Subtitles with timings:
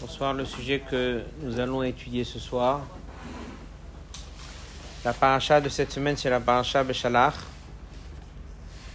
[0.00, 2.82] Bonsoir, le sujet que nous allons étudier ce soir.
[5.04, 7.34] La paracha de cette semaine, c'est la paracha Beshalach.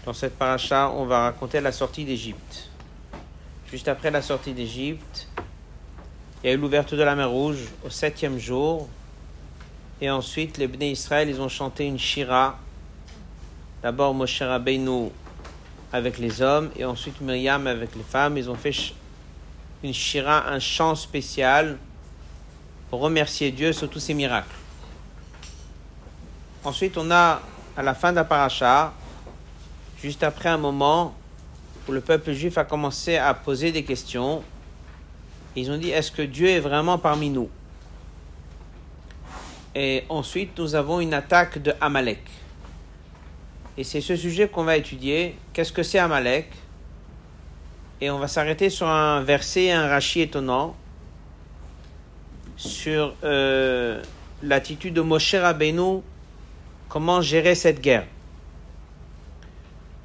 [0.06, 2.70] Dans cette paracha, on va raconter la sortie d'Égypte.
[3.70, 5.28] Juste après la sortie d'Égypte,
[6.44, 8.88] il y a eu l'ouverture de la mer Rouge au septième jour.
[10.00, 12.58] Et ensuite, les Bnei Israël, ils ont chanté une shira.
[13.82, 15.10] D'abord Moshe Rabbeinu
[15.92, 18.38] avec les hommes et ensuite Myriam avec les femmes.
[18.38, 18.76] Ils ont fait
[19.84, 21.78] une shira, un chant spécial
[22.90, 24.56] pour remercier Dieu sur tous ses miracles.
[26.64, 27.42] Ensuite, on a
[27.76, 28.22] à la fin de
[30.02, 31.14] juste après un moment
[31.88, 34.44] où le peuple juif a commencé à poser des questions,
[35.56, 37.50] ils ont dit est-ce que Dieu est vraiment parmi nous?
[39.74, 42.24] Et ensuite, nous avons une attaque de Amalek.
[43.78, 45.36] Et c'est ce sujet qu'on va étudier.
[45.54, 46.50] Qu'est-ce que c'est Amalek?
[48.02, 50.76] Et on va s'arrêter sur un verset, un rachis étonnant,
[52.56, 54.02] sur euh,
[54.42, 56.02] l'attitude de Moshe Rabbeinu,
[56.90, 58.06] comment gérer cette guerre.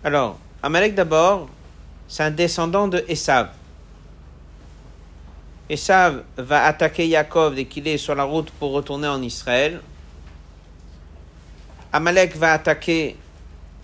[0.05, 1.49] Alors, Amalek d'abord,
[2.09, 3.51] c'est un descendant de Esav.
[5.71, 9.81] Esav va attaquer Yaakov dès qu'il est sur la route pour retourner en Israël.
[11.93, 13.17] Amalek va attaquer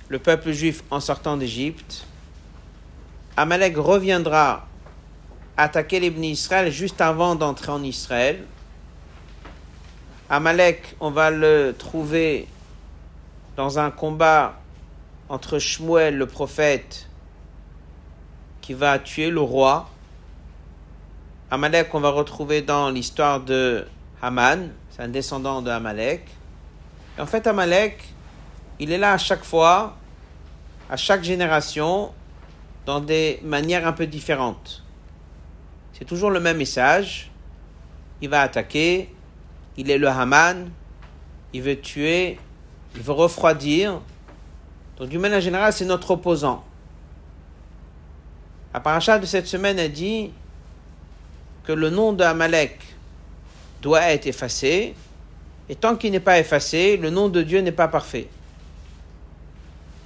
[0.08, 2.06] le peuple juif en sortant d'Égypte.
[3.36, 4.66] Amalek reviendra
[5.56, 8.44] attaquer les Israël juste avant d'entrer en Israël.
[10.30, 12.46] Amalek, on va le trouver
[13.56, 14.60] dans un combat
[15.28, 17.08] entre Shmuel, le prophète,
[18.60, 19.88] qui va tuer le roi.
[21.50, 23.86] Amalek, on va retrouver dans l'histoire de
[24.22, 26.28] Haman, c'est un descendant de Amalek.
[27.16, 28.04] Et en fait, Amalek,
[28.78, 29.96] il est là à chaque fois,
[30.88, 32.12] à chaque génération,
[32.86, 34.82] dans des manières un peu différentes.
[35.92, 37.30] C'est toujours le même message.
[38.20, 39.12] Il va attaquer,
[39.76, 40.70] il est le Haman,
[41.52, 42.38] il veut tuer,
[42.94, 44.00] il veut refroidir.
[44.96, 46.64] Donc, d'une manière générale, c'est notre opposant.
[48.74, 50.30] La paracha de cette semaine a dit
[51.64, 52.78] que le nom de Amalek
[53.82, 54.94] doit être effacé,
[55.68, 58.28] et tant qu'il n'est pas effacé, le nom de Dieu n'est pas parfait.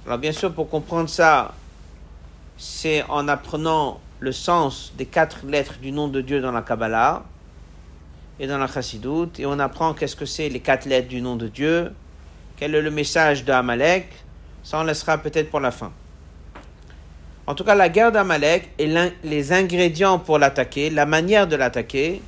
[0.05, 1.53] Alors bien sûr, pour comprendre ça,
[2.57, 7.23] c'est en apprenant le sens des quatre lettres du nom de Dieu dans la Kabbalah
[8.37, 11.37] et dans la Chassidoute, et on apprend qu'est-ce que c'est les quatre lettres du nom
[11.37, 11.93] de Dieu,
[12.57, 14.09] quel est le message d'Amalek,
[14.63, 15.91] ça on laissera peut-être pour la fin.
[17.47, 18.93] En tout cas, la guerre d'Amalek et
[19.23, 22.21] les ingrédients pour l'attaquer, la manière de l'attaquer,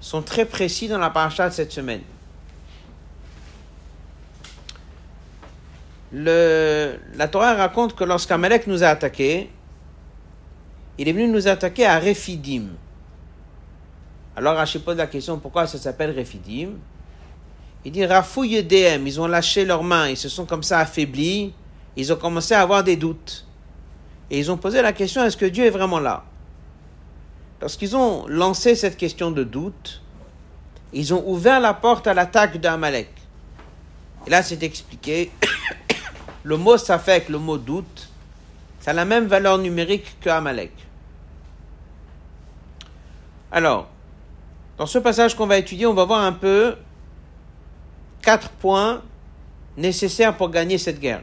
[0.00, 2.02] sont très précis dans la paracha de cette semaine.
[6.12, 9.50] Le, la Torah raconte que lorsqu'Amalek nous a attaqués,
[10.98, 12.64] il est venu nous attaquer à Rephidim.
[14.36, 16.70] Alors Rachid pose la question pourquoi ça s'appelle Rephidim?
[17.84, 21.54] Il dit Rafou Yedem, ils ont lâché leurs mains, ils se sont comme ça affaiblis,
[21.96, 23.46] ils ont commencé à avoir des doutes.
[24.30, 26.24] Et ils ont posé la question est-ce que Dieu est vraiment là?
[27.60, 30.02] Lorsqu'ils ont lancé cette question de doute,
[30.92, 33.10] ils ont ouvert la porte à l'attaque d'Amalek.
[34.26, 35.30] Et là, c'est expliqué
[36.42, 38.08] le mot safek, le mot doute,
[38.80, 40.72] ça a la même valeur numérique que Amalek.
[43.52, 43.88] Alors,
[44.78, 46.76] dans ce passage qu'on va étudier, on va voir un peu
[48.22, 49.02] quatre points
[49.76, 51.22] nécessaires pour gagner cette guerre.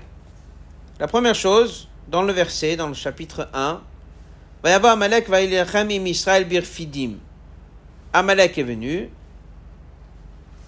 [1.00, 3.82] La première chose, dans le verset, dans le chapitre 1,
[4.64, 7.14] va y avoir Amalek va Israël birfidim.
[8.14, 9.10] Amalek est venu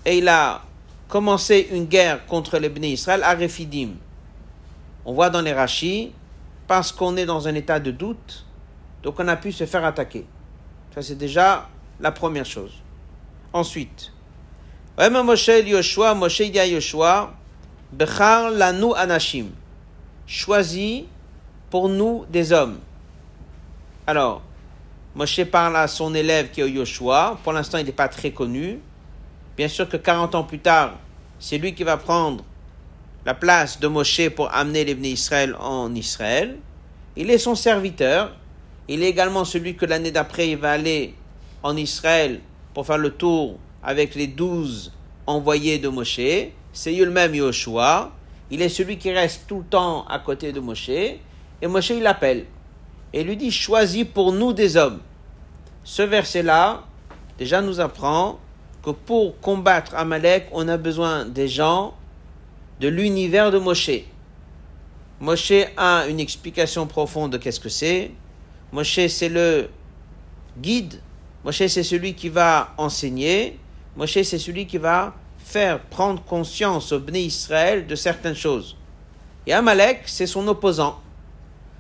[0.06, 0.62] et il a
[1.08, 3.90] commencé une guerre contre les Bnei Israël à Refidim.
[5.06, 6.14] On voit dans les rachis,
[6.68, 8.46] parce qu'on est dans un état de doute,
[9.02, 10.26] donc on a pu se faire attaquer.
[10.94, 11.68] Ça, c'est déjà
[12.00, 12.74] la première chose.
[13.52, 14.12] Ensuite,
[14.98, 17.34] Moshe Yoshua, Moshe Yoshua,
[17.92, 19.48] Bechar lanu anashim,
[20.28, 21.06] choisis
[21.72, 22.78] pour nous des hommes.
[24.06, 24.44] Alors,
[25.16, 28.80] Moshe parle à son élève qui est Yoshua, pour l'instant il n'est pas très connu.
[29.58, 30.94] Bien sûr que 40 ans plus tard,
[31.40, 32.44] c'est lui qui va prendre
[33.26, 36.58] la place de Moshe pour amener les Israël en Israël.
[37.16, 38.36] Il est son serviteur.
[38.88, 41.14] Il est également celui que l'année d'après, il va aller
[41.62, 42.40] en Israël
[42.74, 44.94] pour faire le tour avec les douze
[45.28, 46.20] envoyés de Moshe.
[46.74, 48.12] C'est lui-même Yoshua.
[48.52, 50.90] Il est celui qui reste tout le temps à côté de Moshe.
[50.90, 52.46] Et Moshe, il l'appelle.
[53.14, 55.00] Et lui dit, choisis pour nous des hommes.
[55.84, 56.84] Ce verset-là,
[57.38, 58.40] déjà nous apprend
[58.84, 61.94] que pour combattre Amalek, on a besoin des gens
[62.80, 64.04] de l'univers de Moshe.
[65.20, 68.12] Moshe a une explication profonde de qu'est-ce que c'est.
[68.72, 69.70] Moshe, c'est le
[70.58, 71.02] guide.
[71.44, 73.60] Moshe, c'est celui qui va enseigner.
[73.98, 78.78] Moshe, c'est celui qui va faire prendre conscience au Bnei Israël de certaines choses.
[79.46, 81.00] Et Amalek, c'est son opposant.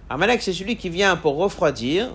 [0.10, 2.10] Amalek, c'est celui qui vient pour refroidir.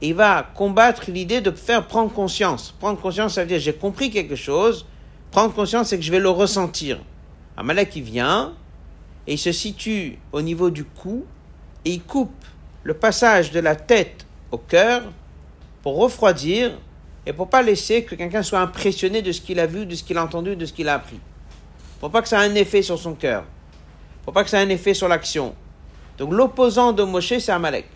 [0.00, 2.72] Et il va combattre l'idée de faire prendre conscience.
[2.78, 4.86] Prendre conscience, ça veut dire j'ai compris quelque chose.
[5.32, 7.00] Prendre conscience, c'est que je vais le ressentir.
[7.58, 8.54] Amalek, il vient
[9.26, 11.26] et il se situe au niveau du cou
[11.84, 12.44] et il coupe
[12.84, 15.02] le passage de la tête au cœur
[15.82, 16.78] pour refroidir
[17.26, 20.04] et pour pas laisser que quelqu'un soit impressionné de ce qu'il a vu, de ce
[20.04, 21.18] qu'il a entendu, de ce qu'il a appris.
[21.98, 23.44] Pour pas que ça ait un effet sur son cœur.
[24.22, 25.52] Pour pas que ça ait un effet sur l'action.
[26.16, 27.88] Donc l'opposant de Moshe, c'est Amalek.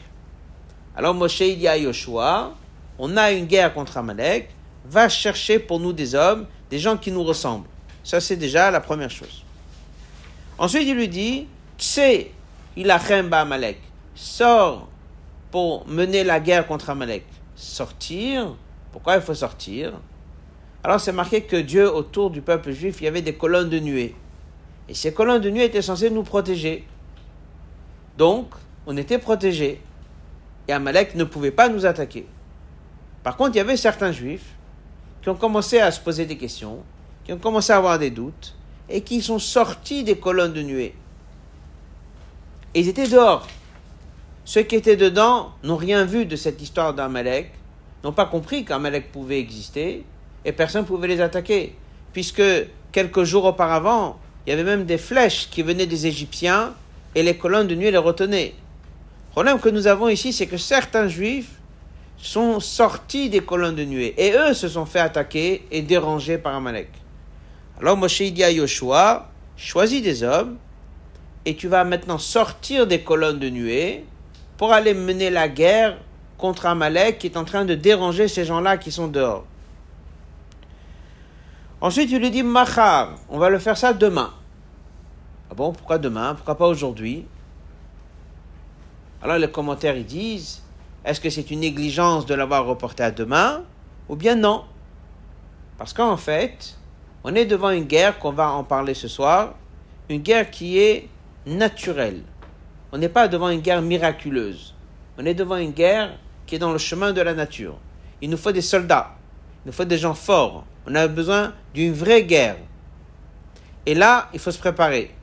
[0.97, 2.53] Alors Moshe, il dit à Yoshua,
[2.99, 4.51] on a une guerre contre Amalek,
[4.85, 7.69] va chercher pour nous des hommes, des gens qui nous ressemblent.
[8.03, 9.45] Ça, c'est déjà la première chose.
[10.59, 11.47] Ensuite, il lui dit,
[11.79, 12.27] Tse,
[12.77, 13.01] il a
[13.33, 13.79] Amalek,
[14.15, 14.89] sors
[15.51, 17.25] pour mener la guerre contre Amalek.
[17.55, 18.55] Sortir,
[18.91, 19.93] pourquoi il faut sortir?
[20.85, 23.79] Alors c'est marqué que Dieu, autour du peuple juif, il y avait des colonnes de
[23.79, 24.15] nuée.
[24.89, 26.87] Et ces colonnes de nuée étaient censées nous protéger.
[28.19, 28.49] Donc,
[28.87, 29.81] on était protégés.
[30.69, 32.27] Et Amalek ne pouvait pas nous attaquer.
[33.23, 34.55] Par contre, il y avait certains juifs
[35.23, 36.83] qui ont commencé à se poser des questions,
[37.25, 38.57] qui ont commencé à avoir des doutes,
[38.89, 40.95] et qui sont sortis des colonnes de nuée.
[42.75, 43.47] Et ils étaient dehors.
[44.45, 47.53] Ceux qui étaient dedans n'ont rien vu de cette histoire d'Amalek,
[48.03, 50.05] n'ont pas compris qu'Amalek pouvait exister,
[50.45, 51.77] et personne ne pouvait les attaquer.
[52.13, 52.43] Puisque
[52.91, 56.75] quelques jours auparavant, il y avait même des flèches qui venaient des Égyptiens,
[57.15, 58.55] et les colonnes de nuée les retenaient.
[59.29, 61.53] Le problème que nous avons ici, c'est que certains juifs
[62.19, 66.55] sont sortis des colonnes de nuée, et eux se sont fait attaquer et déranger par
[66.55, 66.89] Amalek.
[67.83, 70.57] Alors Moshe dit à Yoshua, choisis des hommes,
[71.45, 74.05] et tu vas maintenant sortir des colonnes de nuée
[74.57, 75.99] pour aller mener la guerre
[76.39, 79.45] contre Amalek qui est en train de déranger ces gens-là qui sont dehors.
[81.81, 84.33] Ensuite, il lui dit Machar, on va le faire ça demain.
[85.51, 86.37] Ah bon, pourquoi demain?
[86.37, 87.27] Pourquoi pas aujourd'hui?
[89.21, 90.63] Alors les commentaires ils disent
[91.05, 93.65] est-ce que c'est une négligence de l'avoir reporté à demain
[94.09, 94.67] ou bien non?
[95.79, 96.77] Parce qu'en fait,
[97.25, 99.55] on est devant une guerre qu'on va en parler ce soir,
[100.09, 101.09] une guerre qui est
[101.47, 102.23] naturelle.
[102.93, 104.75] On n'est pas devant une guerre miraculeuse.
[105.19, 107.79] On est devant une guerre qui est dans le chemin de la nature.
[108.21, 109.15] Il nous faut des soldats.
[109.65, 110.65] Il nous faut des gens forts.
[110.87, 112.57] On a besoin d'une vraie guerre.
[113.87, 115.15] Et là, il faut se préparer.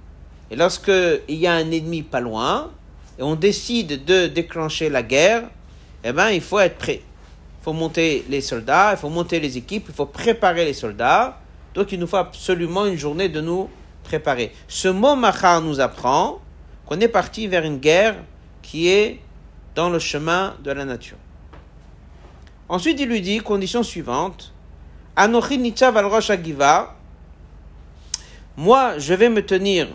[0.52, 0.92] Et lorsque
[1.28, 2.72] il y a un ennemi pas loin,
[3.18, 5.44] et on décide de déclencher la guerre,
[6.04, 7.02] eh ben, il faut être prêt.
[7.62, 11.38] Il faut monter les soldats, il faut monter les équipes, il faut préparer les soldats.
[11.74, 13.70] Donc il nous faut absolument une journée de nous
[14.04, 14.52] préparer.
[14.68, 16.40] Ce mot machar nous apprend
[16.86, 18.16] qu'on est parti vers une guerre
[18.62, 19.20] qui est
[19.76, 21.18] dans le chemin de la nature.
[22.68, 24.54] Ensuite, il lui dit, condition suivante,
[25.16, 26.32] Anochi nitzav al rosh
[28.58, 29.88] moi je vais me tenir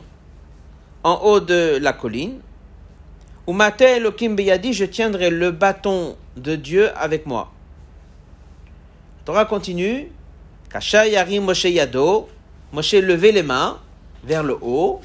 [1.03, 2.41] en haut de la colline,
[3.47, 7.53] ou mate elokim beyadi, je tiendrai le bâton de Dieu avec moi.
[9.27, 10.11] Torah continue,
[10.75, 12.29] Kasha Yarim Moshe Yado,
[12.73, 13.79] Moshe levait les mains
[14.25, 15.01] vers le haut.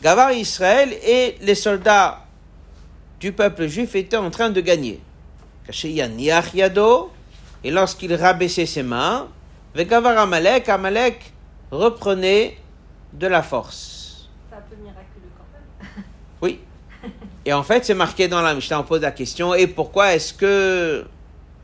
[0.00, 2.20] Gavar Israël et les soldats
[3.18, 5.00] du peuple juif étaient en train de gagner.
[5.82, 7.10] Yaniach Yado,
[7.64, 9.26] et lorsqu'il rabaissait ses mains,
[9.74, 11.32] Vegavar Amalek, Amalek
[11.72, 12.56] reprenait
[13.12, 14.28] de la force.
[14.48, 16.04] C'est un peu miraculeux quand même.
[16.40, 16.60] Oui.
[17.44, 20.32] Et en fait, c'est marqué dans la Mishnah, on pose la question, et pourquoi est-ce
[20.32, 21.04] que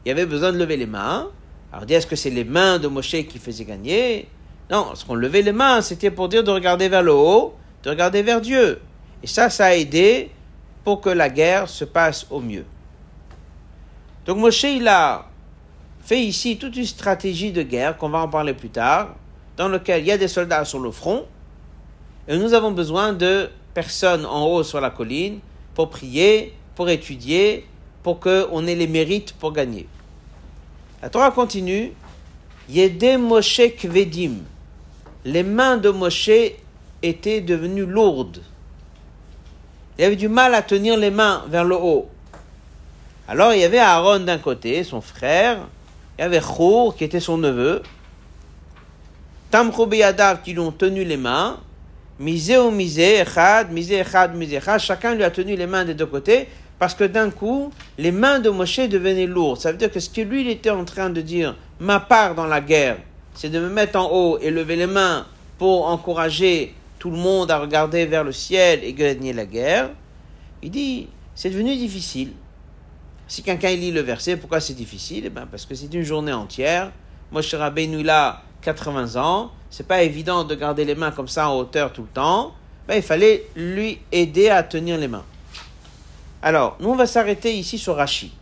[0.05, 1.31] il y avait besoin de lever les mains?
[1.73, 4.29] Alors, dit, est-ce que c'est les mains de Moshe qui faisaient gagner?
[4.71, 7.91] Non, ce qu'on levait les mains, c'était pour dire de regarder vers le haut, de
[7.91, 8.81] regarder vers Dieu.
[9.23, 10.31] Et ça, ça a aidé
[10.85, 12.65] pour que la guerre se passe au mieux.
[14.25, 15.27] Donc Moshe, il a
[16.01, 19.17] fait ici toute une stratégie de guerre, qu'on va en parler plus tard,
[19.57, 21.27] dans lequel il y a des soldats sur le front,
[22.29, 25.41] et nous avons besoin de personnes en haut sur la colline
[25.75, 27.67] pour prier, pour étudier,
[28.03, 29.87] pour qu'on ait les mérites pour gagner.
[31.07, 31.93] La Torah continue.
[32.69, 33.61] Yede Moshe.
[35.25, 36.31] Les mains de Moshe
[37.01, 38.43] étaient devenues lourdes.
[39.97, 42.09] Il avait du mal à tenir les mains vers le haut.
[43.29, 45.69] Alors il y avait Aaron d'un côté, son frère,
[46.19, 47.85] il y avait Chour qui était son neveu,
[49.53, 49.89] Tamchou
[50.43, 51.61] qui lui ont tenu les mains,
[52.19, 56.07] Misé ou Echad, Misé, Echad, Misé, Echad, chacun lui a tenu les mains des deux
[56.07, 56.49] côtés,
[56.79, 59.61] parce que d'un coup, les mains de Moshe devenaient lourdes.
[59.61, 62.35] Ça veut dire que ce que lui il était en train de dire, ma part
[62.35, 62.99] dans la guerre,
[63.35, 65.27] c'est de me mettre en haut et lever les mains
[65.59, 69.91] pour encourager tout le monde a regardé vers le ciel et gagné la guerre,
[70.63, 72.33] il dit, c'est devenu difficile.
[73.29, 75.25] Si quelqu'un lit le verset, pourquoi c'est difficile?
[75.27, 76.93] Eh ben Parce que c'est une journée entière.
[77.33, 81.59] Moshe Rabbeinu là, 80 ans, c'est pas évident de garder les mains comme ça en
[81.59, 82.55] hauteur tout le temps.
[82.87, 85.25] Ben, il fallait lui aider à tenir les mains.
[86.47, 88.33] Alors, nous on va s'arrêter ici sur Rashi.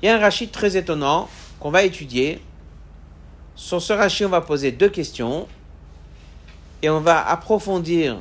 [0.00, 1.28] Il y a un Rashi très étonnant
[1.58, 2.40] qu'on va étudier.
[3.56, 5.48] Sur ce Rashi, on va poser deux questions
[6.82, 8.18] et on va approfondir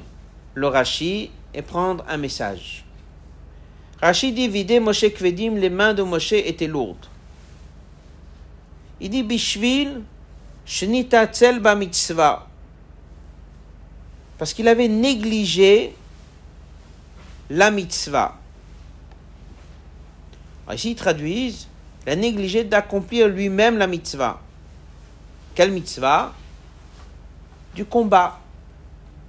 [0.56, 2.84] le Rashi et prendre un message.
[4.02, 7.06] Rashi dit vider Moshe Kvedim, les mains de Moshe étaient lourdes.
[9.02, 10.02] Il dit Bishvil,
[10.66, 12.48] Shnita Tzel mitzvah.
[14.40, 15.94] Parce qu'il avait négligé
[17.54, 18.36] la mitzvah.
[20.72, 21.68] ici, ils traduisent
[22.06, 24.42] il a négligé d'accomplir lui-même la mitzvah.
[25.56, 26.34] Quelle mitzvah?
[27.76, 28.40] Du combat.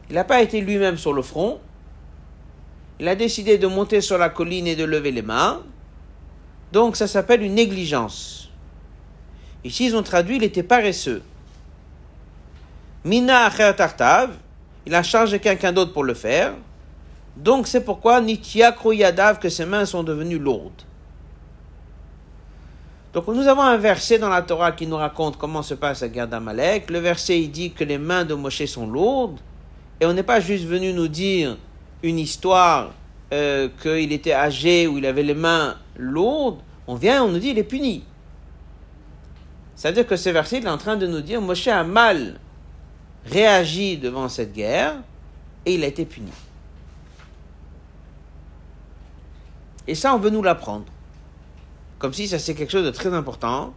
[0.08, 1.60] Il n'a pas été lui-même sur le front.
[2.98, 5.62] Il a décidé de monter sur la colline et de lever les mains.
[6.72, 8.50] Donc ça s'appelle une négligence.
[9.62, 11.22] Ici, ils ont traduit, il était paresseux.
[13.04, 14.30] Mina tartav,
[14.86, 16.54] il a chargé quelqu'un d'autre pour le faire.
[17.36, 20.82] Donc c'est pourquoi Nitya Kroyadav que ses mains sont devenues lourdes.
[23.12, 26.08] Donc nous avons un verset dans la Torah qui nous raconte comment se passe la
[26.08, 26.90] guerre d'Amalek.
[26.90, 29.38] Le verset il dit que les mains de Moshe sont lourdes.
[30.00, 31.56] Et on n'est pas juste venu nous dire
[32.02, 32.92] une histoire
[33.32, 36.58] euh, qu'il était âgé ou il avait les mains lourdes.
[36.86, 38.04] On vient, on nous dit il est puni.
[39.76, 42.38] C'est-à-dire que ce verset il est en train de nous dire Moshe a mal
[43.26, 44.94] réagi devant cette guerre
[45.64, 46.30] et il a été puni.
[49.86, 50.86] Et ça, on veut nous l'apprendre
[52.04, 53.72] comme si ça c'est quelque chose de très important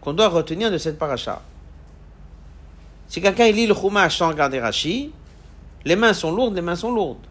[0.00, 1.42] qu'on doit retenir de cette paracha.
[3.08, 5.10] Si quelqu'un lit le Chumash sans regarder Rashi,
[5.84, 7.26] les mains sont lourdes, les mains sont lourdes.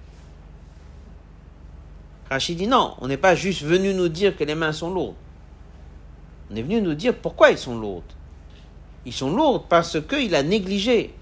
[2.30, 5.16] Rashi dit non, on n'est pas juste venu nous dire que les mains sont lourdes.
[6.52, 8.04] On est venu nous dire pourquoi ils sont lourdes.
[9.06, 11.14] Ils sont lourdes parce qu'il a négligé.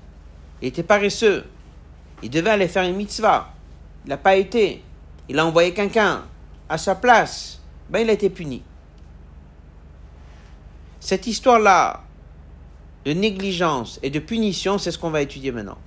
[0.64, 1.46] Il était paresseux.
[2.24, 3.54] Il devait aller faire une mitzvah.
[4.06, 4.82] Il n'a pas été.
[5.30, 6.24] Il a envoyé quelqu'un
[6.70, 8.64] à sa place ben, il a été puni.
[11.00, 12.02] Cette histoire-là
[13.06, 15.78] de négligence et de punition, c'est ce qu'on va étudier maintenant.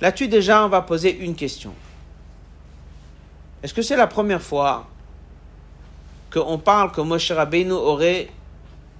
[0.00, 1.72] Là-dessus, déjà, on va poser une question.
[3.62, 4.86] Est-ce que c'est la première fois
[6.30, 8.28] qu'on parle que Moshe Rabbeinu aurait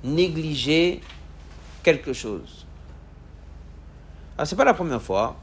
[0.03, 1.01] négligé
[1.83, 2.67] quelque chose?
[4.37, 5.37] Alors, c'est pas la première fois.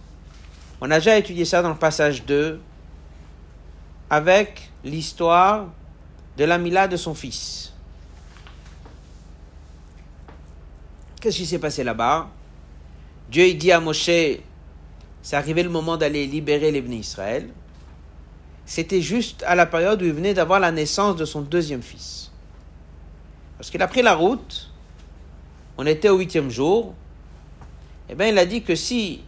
[0.82, 2.60] On a déjà étudié ça dans le passage 2
[4.10, 5.68] avec l'histoire
[6.38, 7.74] de la Mila de son fils.
[11.20, 12.30] Qu'est-ce qui s'est passé là-bas?
[13.30, 14.10] Dieu dit à Moshe,
[15.22, 17.50] c'est arrivé le moment d'aller libérer les Israël.
[18.66, 22.32] C'était juste à la période où il venait d'avoir la naissance de son deuxième fils.
[23.58, 24.70] Parce qu'il a pris la route,
[25.78, 26.94] on était au huitième jour,
[28.08, 29.24] et eh bien il a dit que si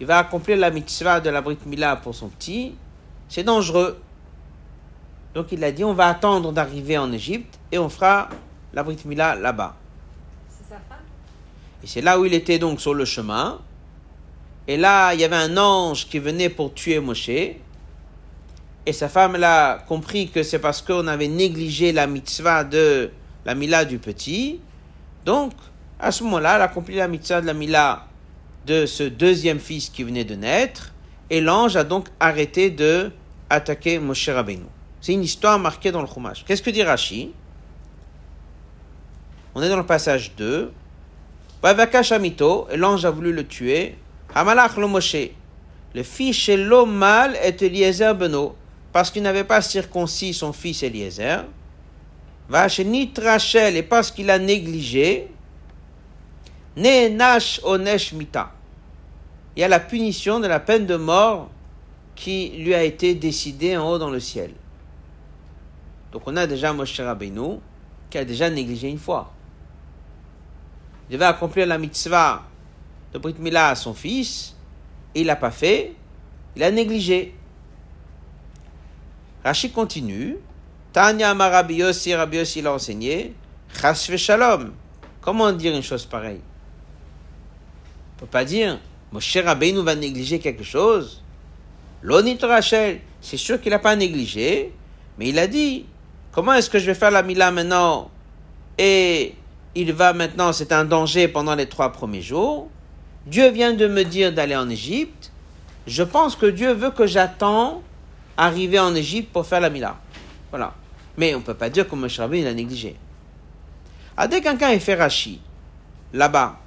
[0.00, 2.74] il va accomplir la mitzvah de la Brit Mila pour son petit,
[3.34, 3.98] c'est dangereux.
[5.34, 8.28] Donc il a dit, on va attendre d'arriver en Égypte et on fera
[8.72, 9.74] la Brit Mila là-bas.
[10.48, 11.02] C'est sa femme?
[11.82, 13.58] Et c'est là où il était donc sur le chemin.
[14.68, 17.28] Et là, il y avait un ange qui venait pour tuer Moshe.
[17.28, 23.10] Et sa femme a compris que c'est parce qu'on avait négligé la mitzvah de
[23.44, 24.60] la Mila du petit.
[25.24, 25.54] Donc,
[25.98, 28.06] à ce moment-là, elle a accompli la mitzvah de la Mila
[28.64, 30.92] de ce deuxième fils qui venait de naître.
[31.30, 33.10] Et l'ange a donc arrêté de
[33.50, 34.64] attaquer Moshe Rabbeinu.
[35.00, 36.44] C'est une histoire marquée dans le Chumash.
[36.44, 37.32] Qu'est-ce que dit Rashi?
[39.54, 40.72] On est dans le passage 2.
[42.02, 43.96] Shamito, et l'ange a voulu le tuer.
[44.34, 45.30] Hamalach le Moshe.
[45.94, 48.56] Le fils l'homme mâle est Eliezer Beno,
[48.92, 51.44] parce qu'il n'avait pas circoncis son fils Eliezer.
[52.48, 55.28] Va chez Nitrachel, et parce qu'il a négligé.
[56.76, 58.50] Ne nash onesh mita
[59.56, 61.48] il y a la punition de la peine de mort
[62.14, 64.52] qui lui a été décidée en haut dans le ciel.
[66.12, 67.58] Donc on a déjà Moshe Rabbeinu
[68.08, 69.32] qui a déjà négligé une fois.
[71.08, 72.44] Il devait accomplir la mitzvah
[73.12, 74.54] de Brit Mila à son fils,
[75.14, 75.94] et il l'a pas fait,
[76.54, 77.34] il a négligé.
[79.44, 80.36] Rachid continue.
[80.92, 81.34] Tanya
[81.68, 83.34] Yossi, Rabbi Yossi l'a enseigné.
[83.80, 84.72] Chasve Shalom.
[85.20, 86.40] Comment dire une chose pareille?
[86.40, 88.78] On ne peut pas dire
[89.10, 91.23] Moshe Rabbeinu va négliger quelque chose.
[92.04, 94.74] L'onit Rachel, c'est sûr qu'il n'a pas négligé,
[95.18, 95.86] mais il a dit,
[96.32, 98.10] comment est-ce que je vais faire la Mila maintenant?
[98.76, 99.34] Et
[99.74, 102.68] il va maintenant, c'est un danger pendant les trois premiers jours.
[103.26, 105.32] Dieu vient de me dire d'aller en Égypte,
[105.86, 107.82] je pense que Dieu veut que j'attends
[108.36, 109.96] arriver en Égypte pour faire la Mila.
[110.50, 110.74] Voilà.
[111.16, 112.96] Mais on ne peut pas dire que Moshe Rabbeinu l'a négligé.
[114.14, 115.40] Ah, dès quelqu'un est fait Rashi,
[116.12, 116.58] là-bas,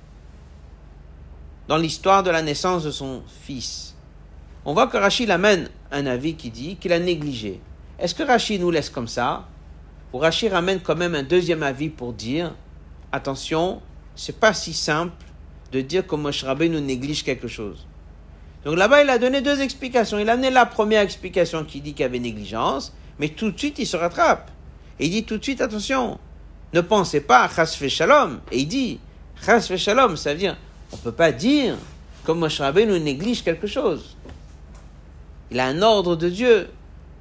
[1.67, 3.86] dans l'histoire de la naissance de son fils,
[4.67, 7.61] on voit que Rashi amène un avis qui dit qu'il a négligé.
[7.97, 9.47] Est-ce que Rashi nous laisse comme ça?
[10.11, 12.53] Ou Rashi ramène quand même un deuxième avis pour dire
[13.13, 13.81] attention,
[14.13, 15.25] c'est pas si simple
[15.71, 17.87] de dire que Moshe nous néglige quelque chose.
[18.65, 20.19] Donc là-bas, il a donné deux explications.
[20.19, 23.57] Il a amené la première explication qui dit qu'il y avait négligence, mais tout de
[23.57, 24.51] suite, il se rattrape.
[24.99, 26.19] Il dit tout de suite, attention,
[26.73, 28.41] ne pensez pas à Chasfe Shalom.
[28.51, 28.99] Et il dit,
[29.45, 30.57] Chasfe Shalom, ça veut dire,
[30.91, 31.77] on ne peut pas dire
[32.25, 34.16] que Moshe nous néglige quelque chose.
[35.51, 36.69] Il a un ordre de Dieu.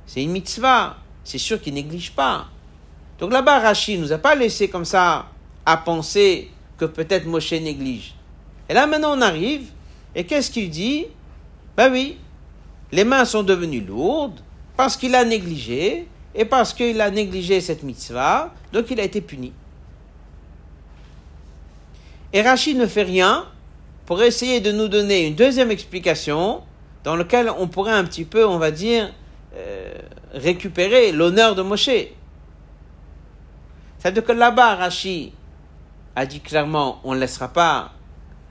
[0.06, 0.96] C'est une mitzvah.
[1.24, 2.46] C'est sûr qu'il néglige pas.
[3.18, 5.26] Donc là-bas, Rachid nous a pas laissé comme ça
[5.64, 8.14] à penser que peut-être Moshe néglige.
[8.68, 9.70] Et là, maintenant, on arrive,
[10.14, 11.06] et qu'est-ce qu'il dit?
[11.76, 12.16] Ben oui,
[12.92, 14.40] les mains sont devenues lourdes
[14.76, 19.20] parce qu'il a négligé, et parce qu'il a négligé cette mitzvah, donc il a été
[19.20, 19.52] puni.
[22.32, 23.46] Et Rachid ne fait rien
[24.04, 26.60] pour essayer de nous donner une deuxième explication
[27.06, 29.12] dans laquelle on pourrait un petit peu, on va dire,
[29.54, 29.94] euh,
[30.34, 31.88] récupérer l'honneur de Moshe.
[33.96, 35.30] C'est-à-dire que là-bas, Rachid
[36.16, 37.92] a dit clairement, on ne laissera pas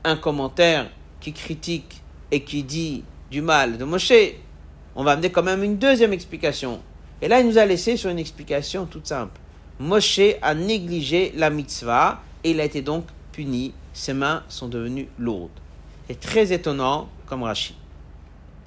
[0.05, 4.13] un commentaire qui critique et qui dit du mal de Moshe,
[4.95, 6.79] on va amener quand même une deuxième explication.
[7.21, 9.38] Et là, il nous a laissé sur une explication toute simple.
[9.79, 13.74] Moshe a négligé la mitzvah et il a été donc puni.
[13.91, 15.59] Ses mains sont devenues lourdes.
[16.07, 17.75] C'est très étonnant comme Rashi.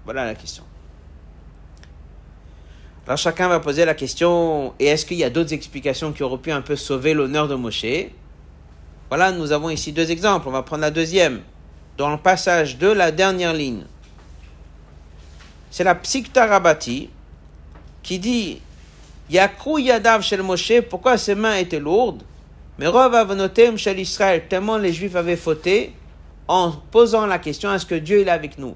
[0.09, 0.63] Voilà la question.
[3.07, 6.39] Alors chacun va poser la question, et est-ce qu'il y a d'autres explications qui auraient
[6.39, 7.85] pu un peu sauver l'honneur de Moshe?
[9.11, 10.49] Voilà, nous avons ici deux exemples.
[10.49, 11.43] On va prendre la deuxième.
[11.99, 13.85] Dans le passage de la dernière ligne,
[15.71, 17.11] c'est la Psikta Rabati
[18.03, 18.63] qui dit
[19.29, 22.23] Yakrou Yadav shel Moshe, pourquoi ses mains étaient lourdes?
[22.79, 25.93] Mais Avonotem shel Israël, tellement les Juifs avaient fauté
[26.47, 28.75] en posant la question est-ce que Dieu est avec nous?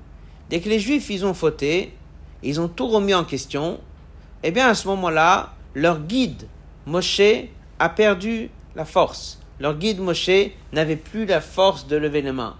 [0.53, 1.95] Dès que les Juifs ils ont fauté,
[2.43, 3.81] ils ont tout remis en question,
[4.43, 6.47] eh bien à ce moment-là, leur guide
[6.85, 7.23] Moshe
[7.79, 9.41] a perdu la force.
[9.59, 12.55] Leur guide Moshe n'avait plus la force de lever les mains.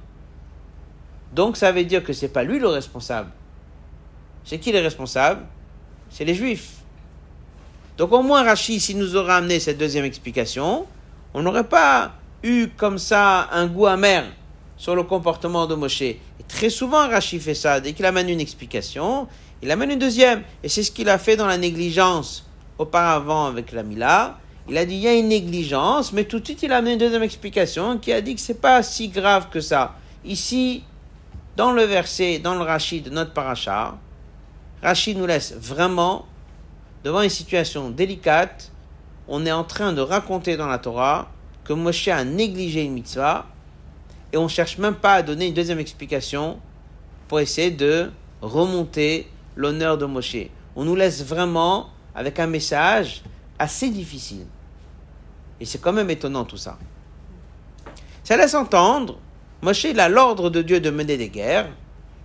[1.35, 3.31] Donc ça veut dire que c'est pas lui le responsable.
[4.43, 5.45] C'est qui les responsables
[6.09, 6.77] C'est les Juifs.
[7.99, 10.87] Donc au moins Rachid, s'il nous aurait amené cette deuxième explication,
[11.35, 14.25] on n'aurait pas eu comme ça un goût amer
[14.83, 16.03] sur le comportement de Moshe.
[16.03, 16.19] Et
[16.49, 19.29] très souvent Rachid fait ça, dès qu'il amène une explication,
[19.63, 20.43] il amène une deuxième.
[20.65, 22.45] Et c'est ce qu'il a fait dans la négligence
[22.79, 24.41] auparavant avec la Mila.
[24.69, 26.95] Il a dit il y a une négligence, mais tout de suite il a amené
[26.95, 29.95] une deuxième explication qui a dit que c'est pas si grave que ça.
[30.25, 30.83] Ici,
[31.57, 33.97] dans le verset, dans le Rachid de notre paracha,
[34.83, 36.27] Rachid nous laisse vraiment
[37.05, 38.73] devant une situation délicate.
[39.29, 41.31] On est en train de raconter dans la Torah
[41.63, 43.47] que Moshe a négligé une mitzvah
[44.33, 46.59] et on ne cherche même pas à donner une deuxième explication
[47.29, 50.49] pour essayer de remonter l'honneur de Moshe.
[50.75, 53.23] On nous laisse vraiment avec un message
[53.59, 54.47] assez difficile.
[55.61, 56.79] Et c'est quand même étonnant tout ça.
[58.25, 59.19] Ça laisse entendre,
[59.61, 61.69] Moshe il a l'ordre de Dieu de mener des guerres,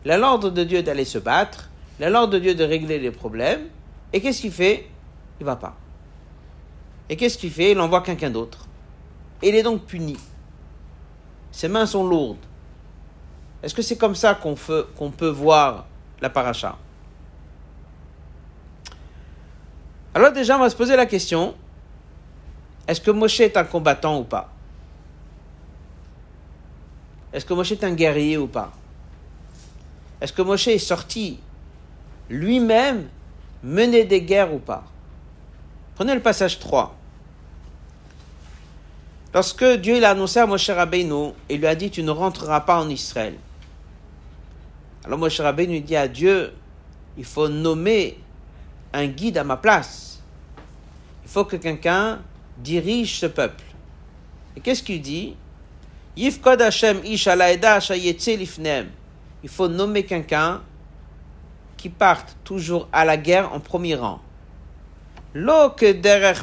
[0.05, 2.99] il a l'ordre de Dieu d'aller se battre, il a l'ordre de Dieu de régler
[2.99, 3.67] les problèmes.
[4.13, 4.87] Et qu'est-ce qu'il fait?
[5.39, 5.75] Il va pas.
[7.09, 7.71] Et qu'est-ce qu'il fait?
[7.71, 8.67] Il envoie quelqu'un d'autre.
[9.41, 10.17] Et il est donc puni.
[11.51, 12.37] Ses mains sont lourdes.
[13.63, 14.55] Est-ce que c'est comme ça qu'on
[15.11, 15.85] peut voir
[16.21, 16.77] la paracha?
[20.13, 21.55] Alors déjà, on va se poser la question,
[22.87, 24.51] est-ce que Moshe est un combattant ou pas?
[27.33, 28.71] Est-ce que Moshe est un guerrier ou pas?
[30.19, 31.39] Est-ce que Moshe est sorti
[32.29, 33.09] lui-même
[33.61, 34.83] mener des guerres ou pas?
[35.95, 36.96] Prenez le passage 3.
[39.33, 42.79] Lorsque Dieu l'a annoncé à Moshe Rabbeinu, il lui a dit Tu ne rentreras pas
[42.79, 43.35] en Israël.
[45.03, 46.53] Alors Moshe Rabbeinu dit à Dieu
[47.17, 48.19] Il faut nommer
[48.93, 50.23] un guide à ma place.
[51.23, 52.21] Il faut que quelqu'un
[52.57, 53.63] dirige ce peuple.
[54.55, 55.35] Et qu'est-ce qu'il dit?
[56.15, 56.57] Il faut
[59.67, 60.61] nommer quelqu'un
[61.75, 64.19] qui partent toujours à la guerre en premier rang.
[65.35, 66.41] Lo que derech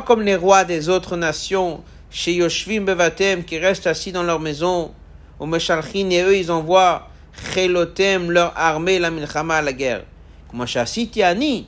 [0.00, 4.92] comme les rois des autres nations, chez Yoshvim Bevatem, qui restent assis dans leur maison,
[5.38, 7.08] au Meshalchin, et eux, ils envoient
[7.54, 10.04] Chelotem, leur armée, la milchama à la guerre.
[10.48, 11.66] Comme Ani,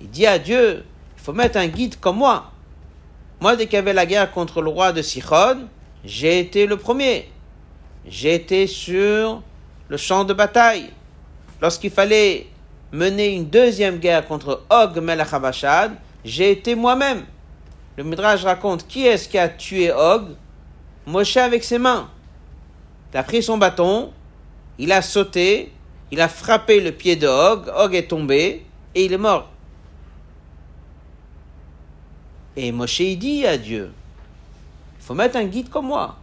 [0.00, 0.84] il dit à Dieu,
[1.16, 2.52] il faut mettre un guide comme moi.
[3.40, 5.68] Moi, dès qu'il y avait la guerre contre le roi de Sichon,
[6.04, 7.30] j'ai été le premier.
[8.06, 9.42] J'étais sur
[9.88, 10.90] le champ de bataille.
[11.60, 12.46] Lorsqu'il fallait
[12.92, 14.98] mener une deuxième guerre contre Og
[16.28, 17.24] j'ai été moi-même.
[17.96, 20.36] Le Midrash raconte qui est-ce qui a tué Og?
[21.06, 22.10] Moshe avec ses mains.
[23.12, 24.12] Il a pris son bâton,
[24.78, 25.72] il a sauté,
[26.10, 29.48] il a frappé le pied de Og, Og est tombé et il est mort.
[32.56, 33.90] Et Moshe dit à Dieu,
[34.98, 36.16] il faut mettre un guide comme moi,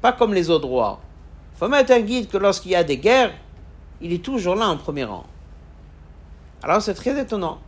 [0.00, 1.00] pas comme les autres rois.
[1.54, 3.32] Il faut mettre un guide que lorsqu'il y a des guerres,
[4.00, 5.26] il est toujours là en premier rang.
[6.64, 7.60] Alors c'est très étonnant.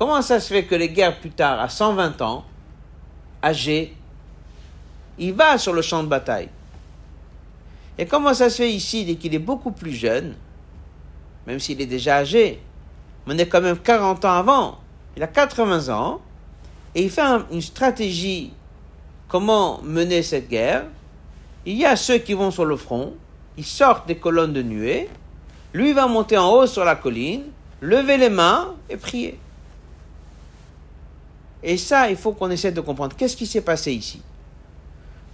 [0.00, 2.46] Comment ça se fait que les guerres plus tard, à 120 ans,
[3.44, 3.94] âgé,
[5.18, 6.48] il va sur le champ de bataille?
[7.98, 10.36] Et comment ça se fait ici, dès qu'il est beaucoup plus jeune,
[11.46, 12.62] même s'il est déjà âgé,
[13.26, 14.78] mais on est quand même 40 ans avant,
[15.18, 16.22] il a 80 ans,
[16.94, 17.20] et il fait
[17.52, 18.54] une stratégie
[19.28, 20.84] comment mener cette guerre.
[21.66, 23.12] Il y a ceux qui vont sur le front,
[23.58, 25.10] ils sortent des colonnes de nuée,
[25.74, 27.42] lui va monter en haut sur la colline,
[27.82, 29.38] lever les mains et prier.
[31.62, 33.14] Et ça, il faut qu'on essaie de comprendre.
[33.16, 34.22] Qu'est-ce qui s'est passé ici?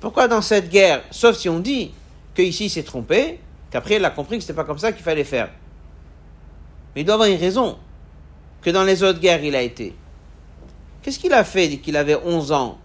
[0.01, 1.93] Pourquoi dans cette guerre, sauf si on dit
[2.35, 5.03] qu'ici il s'est trompé, qu'après il a compris que ce n'était pas comme ça qu'il
[5.03, 5.51] fallait faire?
[6.95, 7.79] Mais il doit avoir une raison
[8.61, 9.95] que dans les autres guerres il a été.
[11.03, 12.79] Qu'est-ce qu'il a fait dès qu'il avait 11 ans?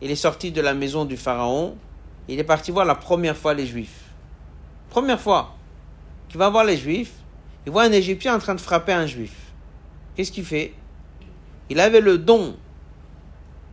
[0.00, 1.76] Il est sorti de la maison du Pharaon,
[2.28, 4.00] il est parti voir la première fois les Juifs.
[4.90, 5.54] Première fois
[6.28, 7.12] qu'il va voir les Juifs,
[7.66, 9.34] il voit un Égyptien en train de frapper un Juif.
[10.16, 10.74] Qu'est-ce qu'il fait?
[11.70, 12.56] Il avait le don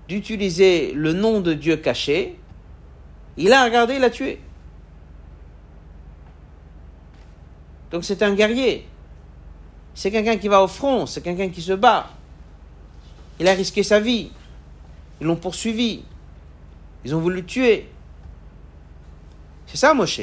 [0.10, 2.38] d'utiliser le nom de Dieu caché.
[3.38, 4.42] Il a regardé, il a tué.
[7.92, 8.88] Donc c'est un guerrier.
[9.94, 12.10] C'est quelqu'un qui va au front, c'est quelqu'un qui se bat.
[13.40, 14.32] Il a risqué sa vie.
[15.22, 16.04] Ils l'ont poursuivi.
[17.06, 17.88] Ils ont voulu tuer.
[19.68, 20.22] C'est ça, Moshe.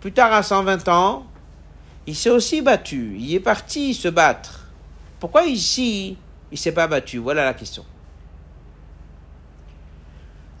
[0.00, 1.26] Plus tard, à 120 ans,
[2.06, 3.16] il s'est aussi battu.
[3.18, 4.68] Il est parti se battre.
[5.20, 6.16] Pourquoi ici,
[6.50, 7.18] il ne s'est pas battu?
[7.18, 7.84] Voilà la question.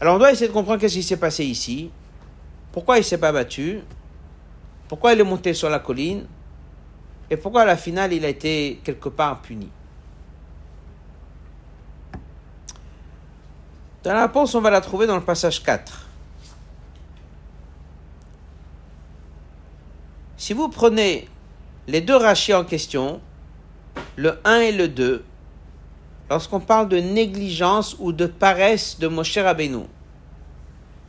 [0.00, 1.90] Alors on doit essayer de comprendre qu'est-ce qui s'est passé ici.
[2.72, 3.80] Pourquoi il s'est pas battu?
[4.86, 6.26] Pourquoi il est monté sur la colline?
[7.30, 9.68] Et pourquoi à la finale il a été quelque part puni?
[14.04, 16.06] Dans la réponse, on va la trouver dans le passage 4.
[20.36, 21.28] Si vous prenez
[21.88, 23.20] les deux rachis en question,
[24.16, 25.24] le 1 et le 2,
[26.30, 29.84] lorsqu'on parle de négligence ou de paresse de Moshe Rabbeinu,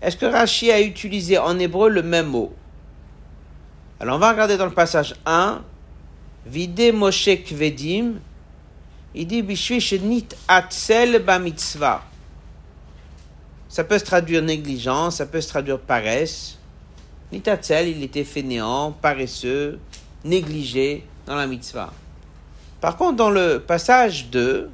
[0.02, 2.54] est-ce que Rashi a utilisé en hébreu le même mot?
[4.00, 5.62] Alors on va regarder dans le passage 1,
[6.46, 8.14] Vide Moshe Kvedim,
[9.14, 12.04] il dit Bishvish nit atsel ba mitzvah.
[13.68, 16.58] Ça peut se traduire négligence, ça peut se traduire paresse.
[17.32, 19.80] Nitatzel, il était fainéant, paresseux,
[20.24, 21.94] négligé dans la mitzvah.
[22.82, 24.70] Par contre, dans le passage 2,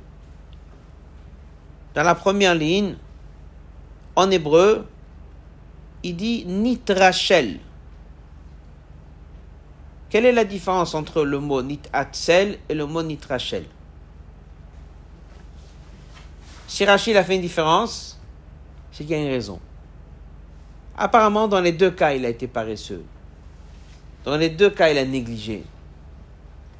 [1.95, 2.95] dans la première ligne,
[4.15, 4.85] en hébreu,
[6.03, 7.59] il dit nitrachel.
[10.09, 13.65] Quelle est la différence entre le mot nitatzel et le mot nitrachel?
[16.67, 18.19] Si Rachel a fait une différence,
[18.91, 19.59] c'est qu'il y a une raison.
[20.97, 23.03] Apparemment, dans les deux cas, il a été paresseux.
[24.25, 25.63] Dans les deux cas, il a négligé.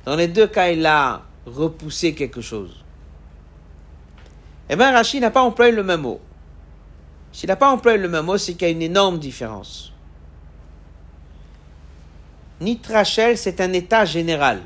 [0.06, 2.85] Dans les deux cas, il a repoussé quelque chose.
[4.70, 6.20] Eh bien, Rachid n'a pas employé le même mot.
[7.32, 9.94] S'il n'a pas employé le même mot, c'est qu'il y a une énorme différence.
[12.62, 14.62] Nitrachel, c'est un état général.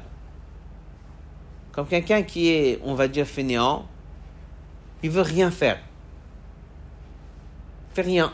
[1.72, 3.86] Comme quelqu'un qui est, on va dire, fainéant,
[5.02, 5.80] il veut rien faire
[8.02, 8.34] rien.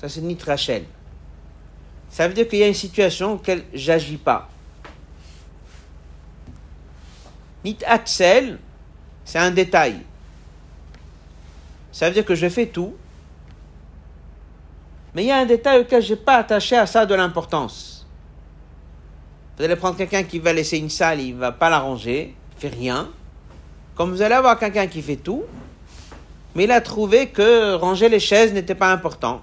[0.00, 0.84] Ça, c'est Nitrachel.
[2.08, 4.48] Ça veut dire qu'il y a une situation auquel j'agis pas.
[7.64, 8.58] Nitatsel,
[9.24, 10.00] c'est un détail.
[11.92, 12.94] Ça veut dire que je fais tout,
[15.14, 18.06] mais il y a un détail auquel je n'ai pas attaché à ça de l'importance.
[19.56, 22.34] Vous allez prendre quelqu'un qui va laisser une salle, il ne va pas la ranger,
[22.56, 23.10] il fait rien.
[23.94, 25.44] Comme vous allez avoir quelqu'un qui fait tout,
[26.54, 29.42] mais il a trouvé que ranger les chaises n'était pas important.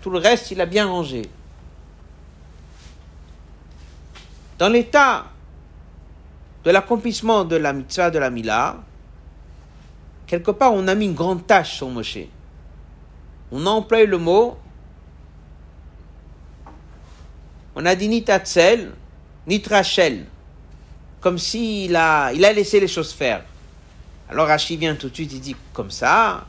[0.00, 1.22] Tout le reste, il a bien rangé.
[4.58, 5.26] Dans l'état
[6.64, 8.76] de l'accomplissement de la mitzvah de la Mila,
[10.26, 12.18] quelque part, on a mis une grande tâche sur Moshe.
[13.52, 14.58] On a employé le mot,
[17.74, 18.92] on a dit ni tatzel,
[19.46, 20.26] ni trachel,
[21.20, 23.44] comme s'il a, il a laissé les choses faire.
[24.28, 26.46] Alors Rachid vient tout de suite, il dit comme ça,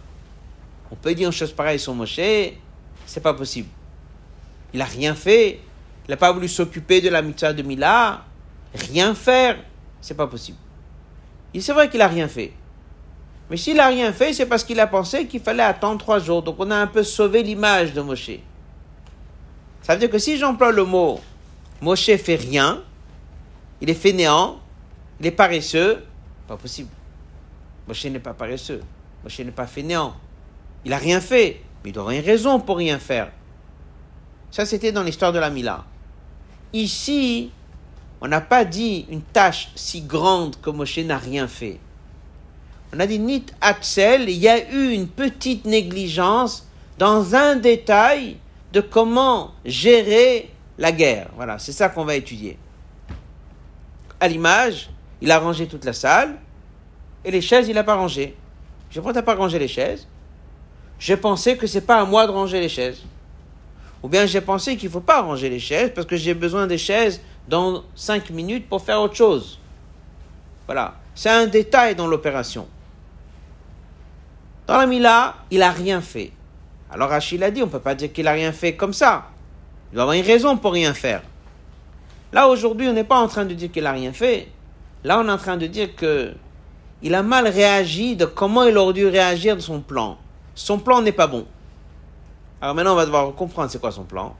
[0.91, 2.19] On peut dire une chose pareille sur Moshe,
[3.05, 3.69] c'est pas possible.
[4.73, 5.59] Il n'a rien fait.
[6.07, 8.23] Il n'a pas voulu s'occuper de la mitzvah de Mila.
[8.73, 9.57] Rien faire,
[10.01, 10.57] c'est pas possible.
[11.59, 12.53] C'est vrai qu'il a rien fait.
[13.49, 16.41] Mais s'il a rien fait, c'est parce qu'il a pensé qu'il fallait attendre trois jours.
[16.41, 18.31] Donc on a un peu sauvé l'image de Moshe.
[19.81, 21.19] Ça veut dire que si j'emploie le mot
[21.81, 22.81] Moshe fait rien,
[23.81, 24.59] il est fainéant,
[25.19, 26.03] il est paresseux,
[26.47, 26.89] pas possible.
[27.87, 28.81] Moshe n'est pas paresseux.
[29.23, 30.15] Moshe n'est pas fainéant.
[30.85, 33.31] Il n'a rien fait, mais il doit avoir une raison pour rien faire.
[34.49, 35.85] Ça, c'était dans l'histoire de la Mila.
[36.73, 37.51] Ici,
[38.21, 41.79] on n'a pas dit une tâche si grande que Moshe n'a rien fait.
[42.93, 48.37] On a dit Nit Hatzel, il y a eu une petite négligence dans un détail
[48.73, 51.29] de comment gérer la guerre.
[51.35, 52.57] Voilà, c'est ça qu'on va étudier.
[54.19, 56.37] À l'image, il a rangé toute la salle
[57.25, 58.35] et les chaises, il n'a pas rangé.
[58.91, 60.07] Je ne pas rangé les chaises?
[60.99, 63.01] J'ai pensé que c'est pas à moi de ranger les chaises.
[64.03, 66.67] Ou bien j'ai pensé qu'il ne faut pas ranger les chaises parce que j'ai besoin
[66.67, 69.59] des chaises dans 5 minutes pour faire autre chose.
[70.65, 70.95] Voilà.
[71.13, 72.67] C'est un détail dans l'opération.
[74.67, 76.31] Dans la Mila, il n'a rien fait.
[76.89, 79.25] Alors Achille a dit, on ne peut pas dire qu'il n'a rien fait comme ça.
[79.91, 81.21] Il doit avoir une raison pour rien faire.
[82.31, 84.47] Là, aujourd'hui, on n'est pas en train de dire qu'il n'a rien fait.
[85.03, 86.33] Là, on est en train de dire que
[87.01, 90.17] il a mal réagi de comment il aurait dû réagir de son plan.
[90.53, 91.45] Son plan n'est pas bon.
[92.61, 94.35] Alors maintenant, on va devoir comprendre c'est quoi son plan.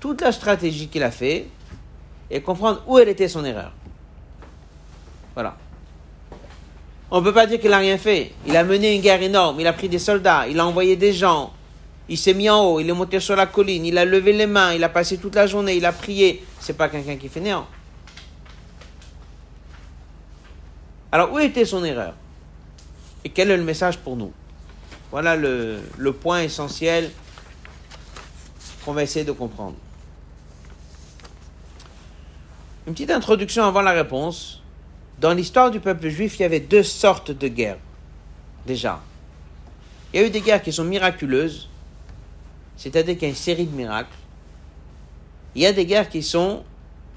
[0.00, 1.48] Toute la stratégie qu'il a fait
[2.30, 3.72] et comprendre où elle était son erreur.
[5.34, 5.56] Voilà.
[7.10, 8.32] On ne peut pas dire qu'il n'a rien fait.
[8.46, 11.12] Il a mené une guerre énorme, il a pris des soldats, il a envoyé des
[11.12, 11.52] gens,
[12.08, 14.46] il s'est mis en haut, il est monté sur la colline, il a levé les
[14.46, 16.44] mains, il a passé toute la journée, il a prié.
[16.58, 17.66] C'est pas quelqu'un qui fait néant.
[21.12, 22.14] Alors, où était son erreur?
[23.24, 24.32] Et quel est le message pour nous?
[25.10, 27.10] Voilà le, le point essentiel
[28.84, 29.76] qu'on va essayer de comprendre.
[32.86, 34.62] Une petite introduction avant la réponse.
[35.18, 37.78] Dans l'histoire du peuple juif, il y avait deux sortes de guerres.
[38.64, 39.00] Déjà.
[40.12, 41.68] Il y a eu des guerres qui sont miraculeuses,
[42.76, 44.16] c'est-à-dire qu'il y a une série de miracles.
[45.56, 46.62] Il y a des guerres qui sont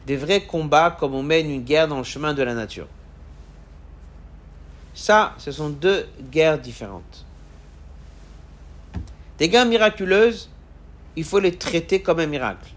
[0.08, 2.88] des vrais combats comme on mène une guerre dans le chemin de la nature.
[4.96, 7.26] Ça, ce sont deux guerres différentes.
[9.38, 10.50] Des guerres miraculeuses,
[11.16, 12.72] il faut les traiter comme un miracle.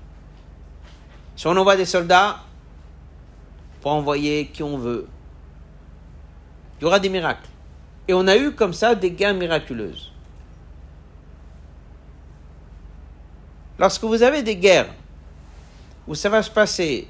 [1.36, 2.40] Si on envoie des soldats,
[3.82, 5.06] pour envoyer qui on veut.
[6.78, 7.48] Il y aura des miracles.
[8.08, 10.12] Et on a eu comme ça des guerres miraculeuses.
[13.78, 14.94] Lorsque vous avez des guerres
[16.06, 17.08] où ça va se passer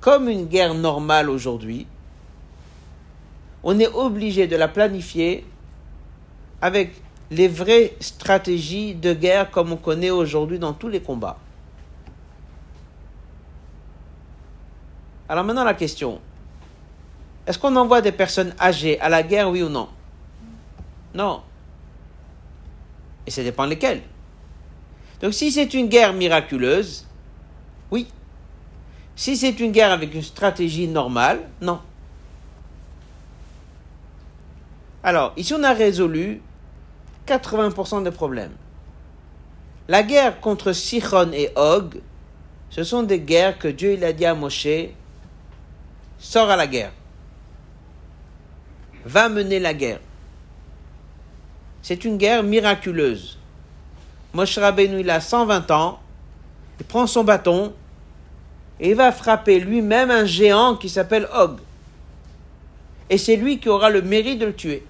[0.00, 1.86] comme une guerre normale aujourd'hui,
[3.62, 5.46] on est obligé de la planifier
[6.60, 11.38] avec les vraies stratégies de guerre comme on connaît aujourd'hui dans tous les combats.
[15.32, 16.20] Alors maintenant la question,
[17.46, 19.88] est-ce qu'on envoie des personnes âgées à la guerre, oui ou non?
[21.14, 21.40] Non.
[23.26, 24.02] Et ça dépend lesquelles.
[25.22, 27.06] Donc si c'est une guerre miraculeuse,
[27.90, 28.08] oui.
[29.16, 31.80] Si c'est une guerre avec une stratégie normale, non.
[35.02, 36.42] Alors, ici on a résolu
[37.26, 38.52] 80% des problèmes.
[39.88, 42.02] La guerre contre Sichon et Og,
[42.68, 44.92] ce sont des guerres que Dieu a dit à Moshe,
[46.22, 46.92] sors à la guerre.
[49.04, 49.98] Va mener la guerre.
[51.82, 53.38] C'est une guerre miraculeuse.
[54.32, 55.98] Moshe Rabbeinu, il a 120 ans,
[56.78, 57.74] il prend son bâton
[58.78, 61.58] et il va frapper lui-même un géant qui s'appelle Og.
[63.10, 64.86] Et c'est lui qui aura le mérite de le tuer.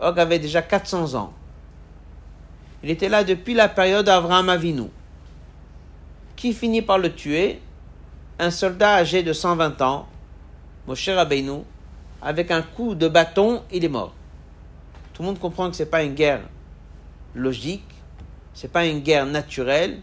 [0.00, 1.32] Og avait déjà 400 ans.
[2.84, 4.88] Il était là depuis la période d'Avraham Avinu.
[6.36, 7.60] Qui finit par le tuer?
[8.36, 10.08] Un soldat âgé de 120 ans,
[10.88, 11.60] Moshe Rabbeinu,
[12.20, 14.12] avec un coup de bâton, il est mort.
[15.12, 16.40] Tout le monde comprend que ce n'est pas une guerre
[17.36, 17.84] logique,
[18.52, 20.00] ce n'est pas une guerre naturelle,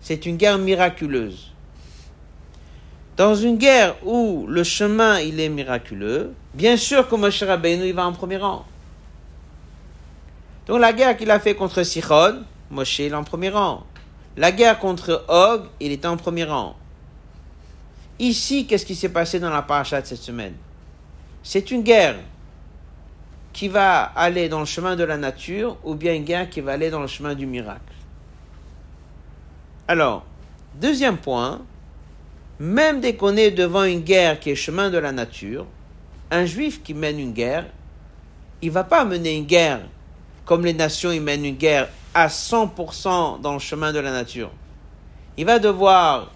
[0.00, 1.52] c'est une guerre miraculeuse.
[3.18, 7.94] Dans une guerre où le chemin il est miraculeux, bien sûr que Moshe Rabbeinu il
[7.94, 8.64] va en premier rang.
[10.66, 13.84] Donc la guerre qu'il a fait contre Sichon, Moshe est en premier rang.
[14.38, 16.76] La guerre contre Og, il est en premier rang.
[18.18, 20.54] Ici, qu'est-ce qui s'est passé dans la paracha de cette semaine?
[21.42, 22.16] C'est une guerre
[23.52, 26.72] qui va aller dans le chemin de la nature ou bien une guerre qui va
[26.72, 27.80] aller dans le chemin du miracle.
[29.86, 30.24] Alors,
[30.80, 31.60] deuxième point,
[32.58, 35.66] même dès qu'on est devant une guerre qui est chemin de la nature,
[36.30, 37.66] un juif qui mène une guerre,
[38.62, 39.80] il ne va pas mener une guerre
[40.44, 44.50] comme les nations ils mènent une guerre à 100% dans le chemin de la nature.
[45.36, 46.30] Il va devoir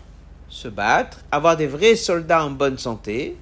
[0.49, 3.37] se battre, avoir des vrais soldats en bonne santé,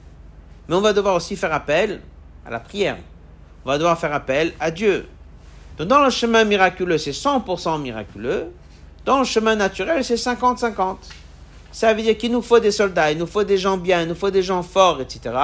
[0.68, 2.00] mais on va devoir aussi faire appel
[2.44, 2.98] à la prière.
[3.64, 5.06] On va devoir faire appel à Dieu.
[5.78, 8.46] Donc dans le chemin miraculeux, c'est 100% miraculeux.
[9.04, 10.96] Dans le chemin naturel, c'est 50-50.
[11.70, 14.08] Ça veut dire qu'il nous faut des soldats, il nous faut des gens bien, il
[14.08, 15.34] nous faut des gens forts, etc.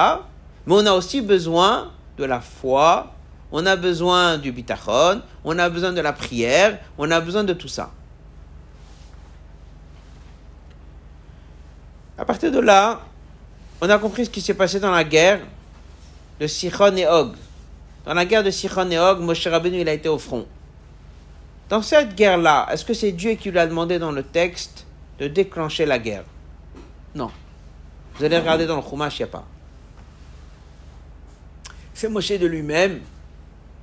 [0.65, 3.13] Mais on a aussi besoin de la foi,
[3.51, 7.53] on a besoin du bitachon, on a besoin de la prière, on a besoin de
[7.53, 7.91] tout ça.
[12.17, 13.01] À partir de là,
[13.81, 15.39] on a compris ce qui s'est passé dans la guerre
[16.39, 17.33] de Sichon et Og.
[18.05, 20.45] Dans la guerre de Sichon et Og, Moshe Rabbeinu il a été au front.
[21.69, 24.85] Dans cette guerre-là, est-ce que c'est Dieu qui lui a demandé dans le texte
[25.19, 26.23] de déclencher la guerre?
[27.15, 27.31] Non.
[28.15, 29.45] Vous allez regarder dans le Chumash, il n'y a pas.
[31.93, 32.99] C'est Moshe de lui-même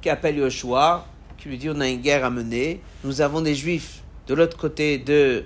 [0.00, 3.54] qui appelle Yoshua, qui lui dit on a une guerre à mener, nous avons des
[3.54, 5.44] juifs de l'autre côté de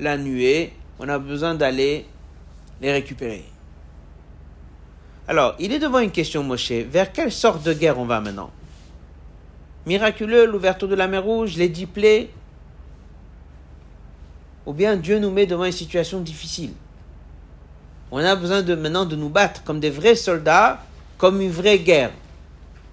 [0.00, 2.06] la nuée, on a besoin d'aller
[2.80, 3.44] les récupérer.
[5.28, 6.70] Alors, il est devant une question, Moshe.
[6.70, 8.50] Vers quelle sorte de guerre on va maintenant?
[9.86, 12.30] Miraculeux, l'ouverture de la mer Rouge, les dix plaies?
[14.66, 16.72] Ou bien Dieu nous met devant une situation difficile?
[18.10, 20.80] On a besoin de, maintenant de nous battre comme des vrais soldats,
[21.18, 22.12] comme une vraie guerre.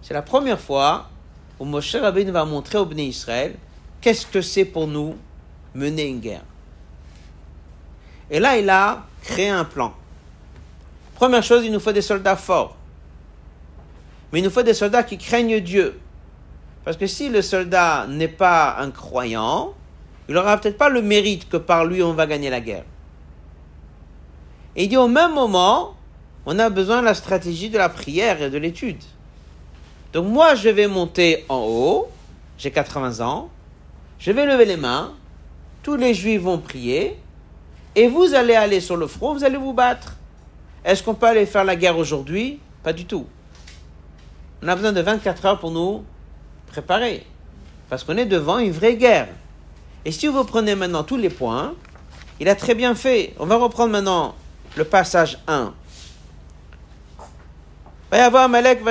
[0.01, 1.09] C'est la première fois
[1.59, 3.55] où Moshe Rabbeinu va montrer au Béni Israël
[4.01, 5.15] qu'est-ce que c'est pour nous
[5.75, 6.43] mener une guerre.
[8.29, 9.93] Et là, il a créé un plan.
[11.15, 12.75] Première chose, il nous faut des soldats forts.
[14.31, 15.99] Mais il nous faut des soldats qui craignent Dieu.
[16.83, 19.73] Parce que si le soldat n'est pas un croyant,
[20.27, 22.83] il n'aura peut-être pas le mérite que par lui on va gagner la guerre.
[24.75, 25.95] Et il dit au même moment,
[26.45, 29.01] on a besoin de la stratégie de la prière et de l'étude.
[30.11, 32.09] Donc moi, je vais monter en haut,
[32.57, 33.49] j'ai 80 ans,
[34.19, 35.13] je vais lever les mains,
[35.81, 37.17] tous les juifs vont prier,
[37.95, 40.15] et vous allez aller sur le front, vous allez vous battre.
[40.83, 42.59] Est-ce qu'on peut aller faire la guerre aujourd'hui?
[42.83, 43.25] Pas du tout.
[44.61, 46.03] On a besoin de 24 heures pour nous
[46.67, 47.25] préparer.
[47.89, 49.27] Parce qu'on est devant une vraie guerre.
[50.05, 51.73] Et si vous prenez maintenant tous les points,
[52.39, 53.33] il a très bien fait.
[53.39, 54.35] On va reprendre maintenant
[54.75, 55.73] le passage 1.
[58.11, 58.83] Amalek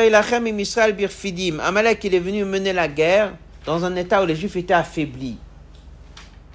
[0.95, 1.59] birfidim.
[1.61, 3.33] Amalek, il est venu mener la guerre
[3.67, 5.39] dans un état où les Juifs étaient affaiblis.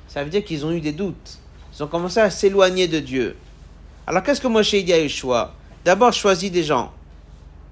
[0.08, 1.40] Ça veut dire qu'ils ont eu des doutes.
[1.78, 3.38] Ils ont commencé à s'éloigner de Dieu.
[4.08, 5.54] Alors qu'est-ce que Moshe dit à Yeshua?
[5.86, 6.92] D'abord, choisis des gens.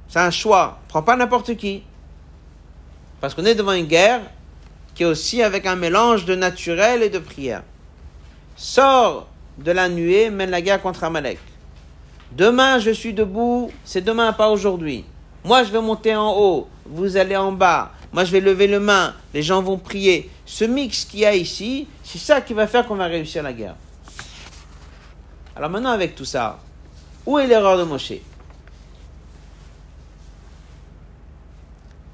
[0.08, 0.78] C'est un choix.
[0.88, 1.82] Prends pas n'importe qui.
[3.20, 4.22] Parce qu'on est devant une guerre
[4.94, 7.64] qui est aussi avec un mélange de naturel et de prière.
[8.56, 11.40] Sors de la nuée, mène la guerre contre Amalek.
[12.32, 15.04] Demain, je suis debout, c'est demain, pas aujourd'hui.
[15.44, 17.92] Moi, je vais monter en haut, vous allez en bas.
[18.14, 20.30] Moi, je vais lever le main, les gens vont prier.
[20.46, 23.52] Ce mix qu'il y a ici, c'est ça qui va faire qu'on va réussir la
[23.52, 23.76] guerre.
[25.56, 26.60] Alors maintenant, avec tout ça,
[27.26, 28.14] où est l'erreur de Moshe?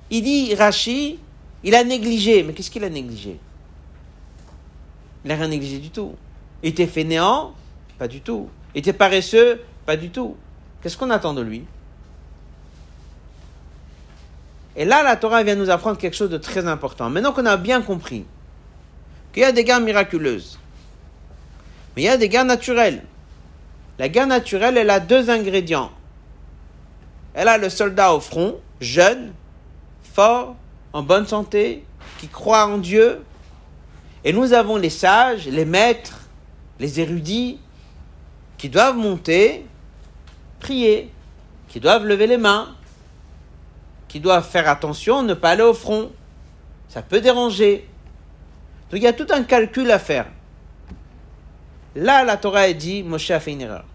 [0.10, 1.20] Il dit, Rashi,
[1.64, 2.44] il a négligé.
[2.44, 3.40] Mais qu'est-ce qu'il a négligé?
[5.24, 6.16] Il n'a rien négligé du tout.
[6.62, 7.54] Il était fainéant?
[7.98, 8.50] Pas du tout.
[8.76, 9.62] Il était paresseux?
[9.86, 10.36] Pas du tout.
[10.82, 11.64] Qu'est-ce qu'on attend de lui?
[14.76, 17.10] Et là, la Torah vient nous apprendre quelque chose de très important.
[17.10, 18.26] Maintenant qu'on a bien compris
[19.34, 20.60] qu'il y a des guerres miraculeuses,
[21.96, 23.04] mais il y a des guerres naturelles.
[24.02, 25.92] La guerre naturelle, elle a deux ingrédients.
[27.36, 29.32] Elle a le soldat au front, jeune,
[30.02, 30.56] fort,
[30.92, 31.86] en bonne santé,
[32.18, 33.24] qui croit en Dieu.
[34.24, 36.22] Et nous avons les sages, les maîtres,
[36.80, 37.60] les érudits,
[38.58, 39.68] qui doivent monter,
[40.60, 41.12] prier,
[41.68, 42.76] qui doivent lever les mains,
[44.08, 46.10] qui doivent faire attention, ne pas aller au front.
[46.90, 47.88] Ça peut déranger.
[48.90, 50.26] Donc il y a tout un calcul à faire.
[51.94, 53.86] Là, la Torah a dit, Moshe a fait une erreur.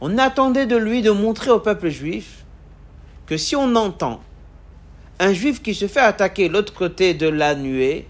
[0.00, 2.44] On attendait de lui de montrer au peuple juif
[3.26, 4.22] que si on entend
[5.18, 8.08] un juif qui se fait attaquer l'autre côté de la nuée,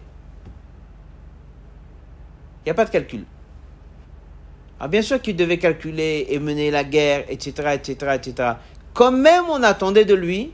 [2.60, 3.24] il n'y a pas de calcul.
[4.78, 8.52] Alors bien sûr qu'il devait calculer et mener la guerre, etc., etc., etc.
[8.94, 10.52] Quand même, on attendait de lui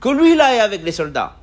[0.00, 1.36] que lui, là, avec les soldats.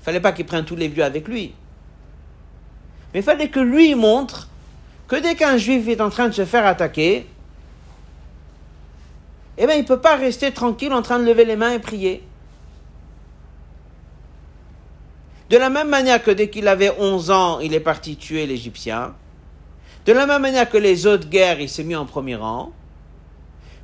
[0.00, 1.54] Il fallait pas qu'il prenne tous les vieux avec lui.
[3.14, 4.48] Mais il fallait que lui montre
[5.08, 7.26] que dès qu'un juif est en train de se faire attaquer,
[9.56, 11.78] eh bien, il ne peut pas rester tranquille en train de lever les mains et
[11.78, 12.22] prier.
[15.50, 19.14] De la même manière que dès qu'il avait 11 ans, il est parti tuer l'Égyptien,
[20.04, 22.72] de la même manière que les autres guerres, il s'est mis en premier rang,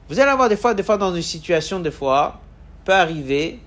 [0.09, 2.41] vous allez avoir des fois, des fois dans une situation, des fois,
[2.85, 3.61] peut arriver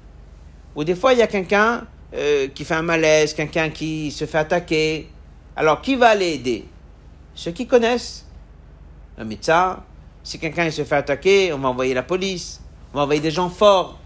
[0.75, 4.25] où des fois il y a quelqu'un euh, qui fait un malaise, quelqu'un qui se
[4.25, 5.09] fait attaquer.
[5.55, 6.65] Alors qui va aller aider
[7.37, 8.25] Ceux qui connaissent.
[9.15, 9.83] Un médecin.
[10.23, 12.61] Si quelqu'un se fait attaquer, on va envoyer la police.
[12.91, 13.99] On va envoyer des gens forts.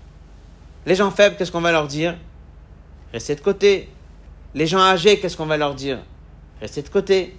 [0.86, 2.18] Les gens faibles, qu'est-ce qu'on va leur dire?
[3.14, 3.90] Restez de côté.
[4.54, 6.00] Les gens âgés, qu'est-ce qu'on va leur dire?
[6.60, 7.38] Restez de côté.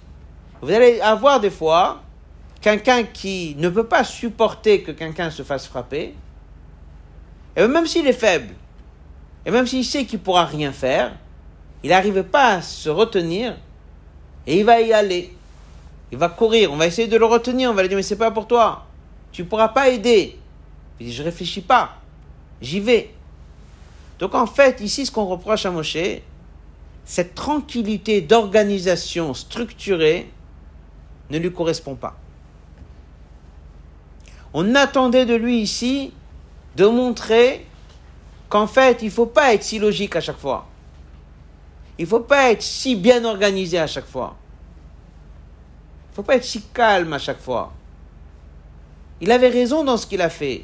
[0.63, 2.01] Vous allez avoir des fois
[2.59, 6.15] quelqu'un qui ne peut pas supporter que quelqu'un se fasse frapper.
[7.55, 8.55] Et même s'il est faible,
[9.45, 11.15] et même s'il sait qu'il ne pourra rien faire,
[11.83, 13.55] il n'arrive pas à se retenir
[14.47, 15.35] et il va y aller.
[16.13, 18.15] Il va courir, on va essayer de le retenir, on va lui dire mais c'est
[18.15, 18.85] pas pour toi.
[19.31, 20.37] Tu ne pourras pas aider.
[20.99, 21.95] Il dit je réfléchis pas.
[22.61, 23.09] J'y vais.
[24.19, 25.97] Donc en fait, ici ce qu'on reproche à Moshe,
[27.03, 30.29] cette tranquillité d'organisation structurée
[31.31, 32.15] ne lui correspond pas.
[34.53, 36.13] On attendait de lui ici
[36.75, 37.65] de montrer
[38.49, 40.67] qu'en fait, il ne faut pas être si logique à chaque fois.
[41.97, 44.35] Il ne faut pas être si bien organisé à chaque fois.
[46.13, 47.73] Il faut pas être si calme à chaque fois.
[49.19, 50.63] Il avait raison dans ce qu'il a fait.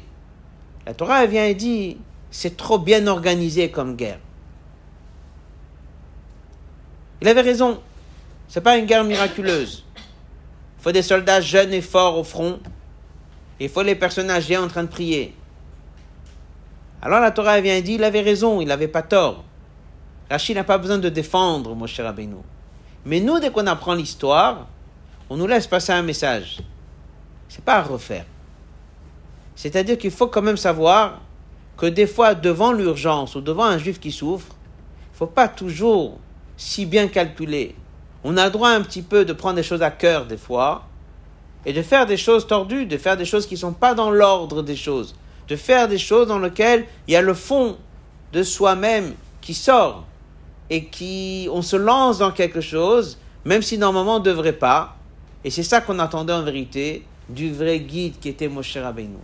[0.86, 1.96] La Torah vient et dit,
[2.30, 4.20] c'est trop bien organisé comme guerre.
[7.20, 7.80] Il avait raison.
[8.46, 9.84] C'est pas une guerre miraculeuse.
[9.96, 12.60] Il faut des soldats jeunes et forts au front.
[13.58, 15.34] il faut les personnes âgées en train de prier.
[17.02, 19.42] Alors la Torah vient et dit, il avait raison, il n'avait pas tort.
[20.30, 22.36] Rachid n'a pas besoin de défendre mon cher Rabbeinu.
[23.04, 24.68] Mais nous, dès qu'on apprend l'histoire,
[25.30, 26.58] on nous laisse passer un message.
[27.48, 28.26] C'est pas à refaire.
[29.56, 31.20] C'est-à-dire qu'il faut quand même savoir
[31.78, 34.54] que des fois, devant l'urgence ou devant un juif qui souffre,
[35.14, 36.18] il faut pas toujours
[36.58, 37.74] si bien calculer.
[38.24, 40.84] On a droit un petit peu de prendre des choses à cœur des fois
[41.64, 44.10] et de faire des choses tordues, de faire des choses qui ne sont pas dans
[44.10, 45.14] l'ordre des choses
[45.50, 47.76] de faire des choses dans lesquelles il y a le fond
[48.32, 50.04] de soi-même qui sort
[50.70, 54.96] et qui on se lance dans quelque chose, même si normalement on ne devrait pas.
[55.44, 59.16] Et c'est ça qu'on attendait en vérité du vrai guide qui était Moshe Rabbeinu.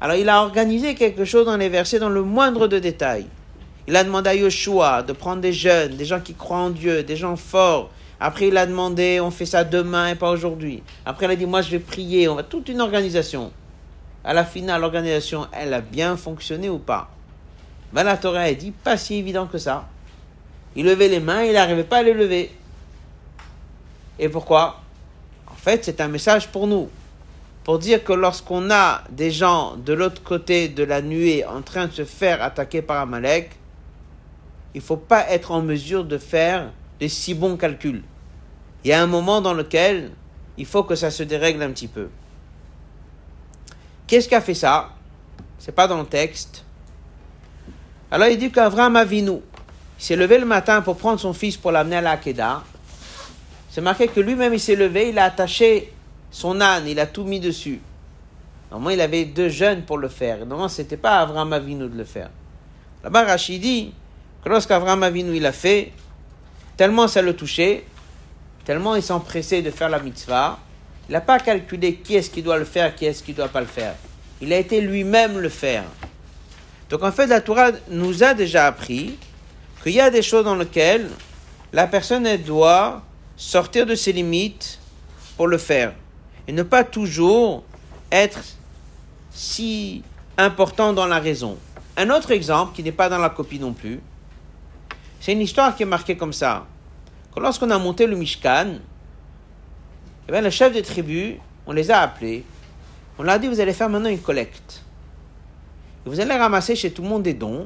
[0.00, 3.26] Alors il a organisé quelque chose dans les versets dans le moindre de détails.
[3.86, 7.02] Il a demandé à Yoshua de prendre des jeunes, des gens qui croient en Dieu,
[7.02, 7.90] des gens forts.
[8.20, 10.82] Après il a demandé on fait ça demain et pas aujourd'hui.
[11.06, 13.52] Après il a dit moi je vais prier, on va toute une organisation
[14.24, 17.10] à la finale, l'organisation, elle a bien fonctionné ou pas?
[17.92, 19.86] Ben, La Torah a dit, pas si évident que ça.
[20.74, 22.50] Il levait les mains, il n'arrivait pas à les lever.
[24.18, 24.80] Et pourquoi?
[25.64, 26.90] Fait, c'est un message pour nous.
[27.64, 31.86] Pour dire que lorsqu'on a des gens de l'autre côté de la nuée en train
[31.86, 33.52] de se faire attaquer par Amalek,
[34.74, 38.02] il ne faut pas être en mesure de faire des si bons calculs.
[38.84, 40.10] Il y a un moment dans lequel
[40.58, 42.08] il faut que ça se dérègle un petit peu.
[44.06, 44.90] Qu'est-ce qui a fait ça?
[45.58, 46.64] C'est pas dans le texte.
[48.10, 49.40] Alors il dit qu'Avram Avinu
[49.96, 52.62] s'est levé le matin pour prendre son fils pour l'amener à l'Akeda.
[53.74, 55.92] C'est marqué que lui-même il s'est levé, il a attaché
[56.30, 57.80] son âne, il a tout mis dessus.
[58.70, 60.38] Normalement, il avait deux jeunes pour le faire.
[60.38, 62.30] Normalement, ce n'était pas Avram Avinu de le faire.
[63.02, 63.92] Là-bas, Rachid dit
[64.44, 65.90] que lorsqu'Avram Avinu il l'a fait,
[66.76, 67.82] tellement ça le touchait,
[68.64, 70.60] tellement il s'empressait de faire la mitzvah,
[71.08, 73.48] il n'a pas calculé qui est-ce qui doit le faire, qui est-ce qui ne doit
[73.48, 73.96] pas le faire.
[74.40, 75.82] Il a été lui-même le faire.
[76.90, 79.18] Donc en fait, la Torah nous a déjà appris
[79.82, 81.08] qu'il y a des choses dans lesquelles
[81.72, 83.02] la personne doit
[83.36, 84.78] sortir de ses limites
[85.36, 85.94] pour le faire.
[86.46, 87.64] Et ne pas toujours
[88.12, 88.40] être
[89.30, 90.02] si
[90.36, 91.56] important dans la raison.
[91.96, 94.00] Un autre exemple, qui n'est pas dans la copie non plus,
[95.20, 96.66] c'est une histoire qui est marquée comme ça.
[97.36, 98.74] lorsqu'on a monté le Mishkan,
[100.28, 102.44] eh bien, le chef des tribus, on les a appelés.
[103.18, 104.82] On leur a dit, vous allez faire maintenant une collecte.
[106.04, 107.64] Et vous allez ramasser chez tout le monde des dons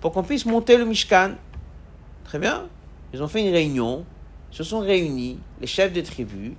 [0.00, 1.32] pour qu'on puisse monter le Mishkan.
[2.24, 2.64] Très bien.
[3.12, 4.04] Ils ont fait une réunion,
[4.52, 6.52] se sont réunis, les chefs des tribus,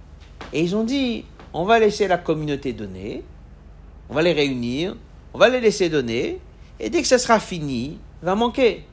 [0.52, 1.24] et ils ont dit,
[1.54, 3.24] on va laisser la communauté donner,
[4.10, 4.96] on va les réunir,
[5.34, 6.39] on va les laisser donner,
[6.80, 8.84] et dès que ça sera fini, il va manquer.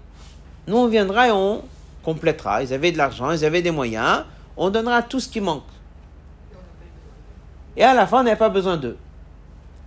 [0.69, 1.65] Nous, on viendra et on
[2.03, 2.63] complétera.
[2.63, 4.25] Ils avaient de l'argent, ils avaient des moyens,
[4.57, 5.65] on donnera tout ce qui manque.
[7.77, 8.99] Et à la fin, on n'avait pas besoin d'eux.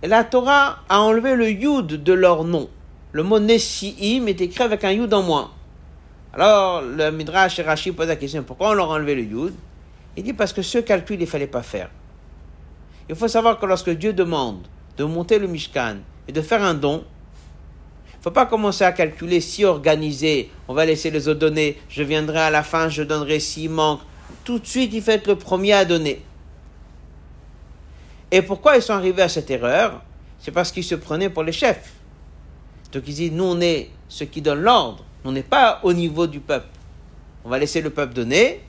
[0.02, 2.68] Et la Torah a enlevé le yud de leur nom.
[3.12, 5.50] Le mot Nessi'im est écrit avec un yud en moins.
[6.34, 9.54] Alors, le Midrash et Rashi pose la question pourquoi on leur a enlevé le yud?
[10.16, 11.90] Il dit parce que ce calcul, il ne fallait pas faire.
[13.08, 14.66] Il faut savoir que lorsque Dieu demande
[14.96, 17.04] de monter le Mishkan et de faire un don,
[18.06, 21.78] il ne faut pas commencer à calculer si organisé, on va laisser les autres donner,
[21.88, 24.00] je viendrai à la fin, je donnerai s'il manque.
[24.42, 26.20] Tout de suite, il faut être le premier à donner.
[28.32, 30.02] Et pourquoi ils sont arrivés à cette erreur?
[30.40, 31.92] C'est parce qu'ils se prenaient pour les chefs.
[32.92, 36.26] Donc il dit, nous on est ceux qui donnent l'ordre, on n'est pas au niveau
[36.26, 36.68] du peuple.
[37.44, 38.62] On va laisser le peuple donner,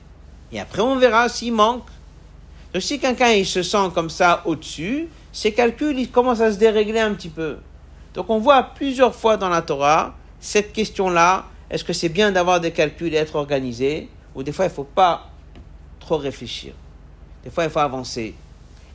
[0.52, 1.86] et après on verra s'il manque.
[2.72, 6.58] Donc si quelqu'un il se sent comme ça au-dessus, ses calculs ils commencent à se
[6.58, 7.58] dérégler un petit peu.
[8.14, 12.60] Donc on voit plusieurs fois dans la Torah cette question-là, est-ce que c'est bien d'avoir
[12.60, 15.30] des calculs et être organisé, ou des fois il ne faut pas
[16.00, 16.72] trop réfléchir.
[17.44, 18.34] Des fois il faut avancer.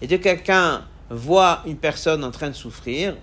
[0.02, 3.16] Et que quelqu'un voit une personne en train de souffrir,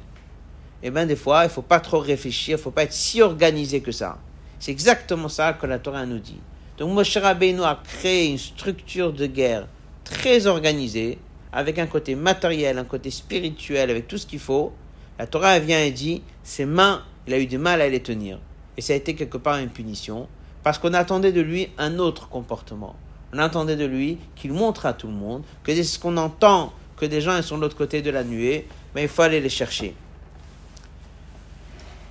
[0.83, 2.93] eh bien des fois il ne faut pas trop réfléchir, il ne faut pas être
[2.93, 4.19] si organisé que ça.
[4.59, 6.41] C'est exactement ça que la Torah nous dit.
[6.79, 9.67] Donc Moshe Rabbeinu a créé une structure de guerre
[10.05, 11.19] très organisée,
[11.53, 14.73] avec un côté matériel, un côté spirituel, avec tout ce qu'il faut.
[15.19, 18.39] La Torah vient et dit, ses mains, il a eu du mal à les tenir.
[18.77, 20.29] Et ça a été quelque part une punition,
[20.63, 22.95] parce qu'on attendait de lui un autre comportement.
[23.33, 26.73] On attendait de lui qu'il montre à tout le monde que c'est ce qu'on entend,
[26.97, 29.49] que des gens sont de l'autre côté de la nuée, mais il faut aller les
[29.49, 29.95] chercher.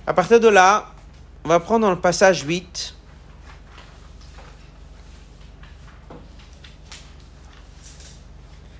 [0.06, 0.92] À partir de là,
[1.48, 2.94] on va prendre dans le passage 8.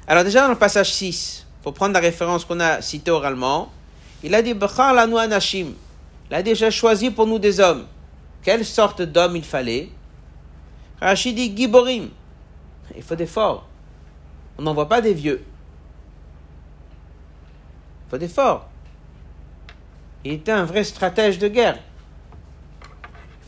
[0.07, 3.73] Alors déjà dans le passage 6, pour prendre la référence qu'on a citée oralement,
[4.23, 5.69] il a dit anashim.
[6.29, 7.87] Il a déjà choisi pour nous des hommes.
[8.43, 9.89] Quelle sorte d'homme il fallait?
[11.01, 12.11] Rachid dit Giborim.
[12.95, 13.67] Il faut des forts.
[14.59, 15.43] On n'envoie pas des vieux.
[18.05, 18.69] Il faut des forts.
[20.23, 21.79] Il était un vrai stratège de guerre.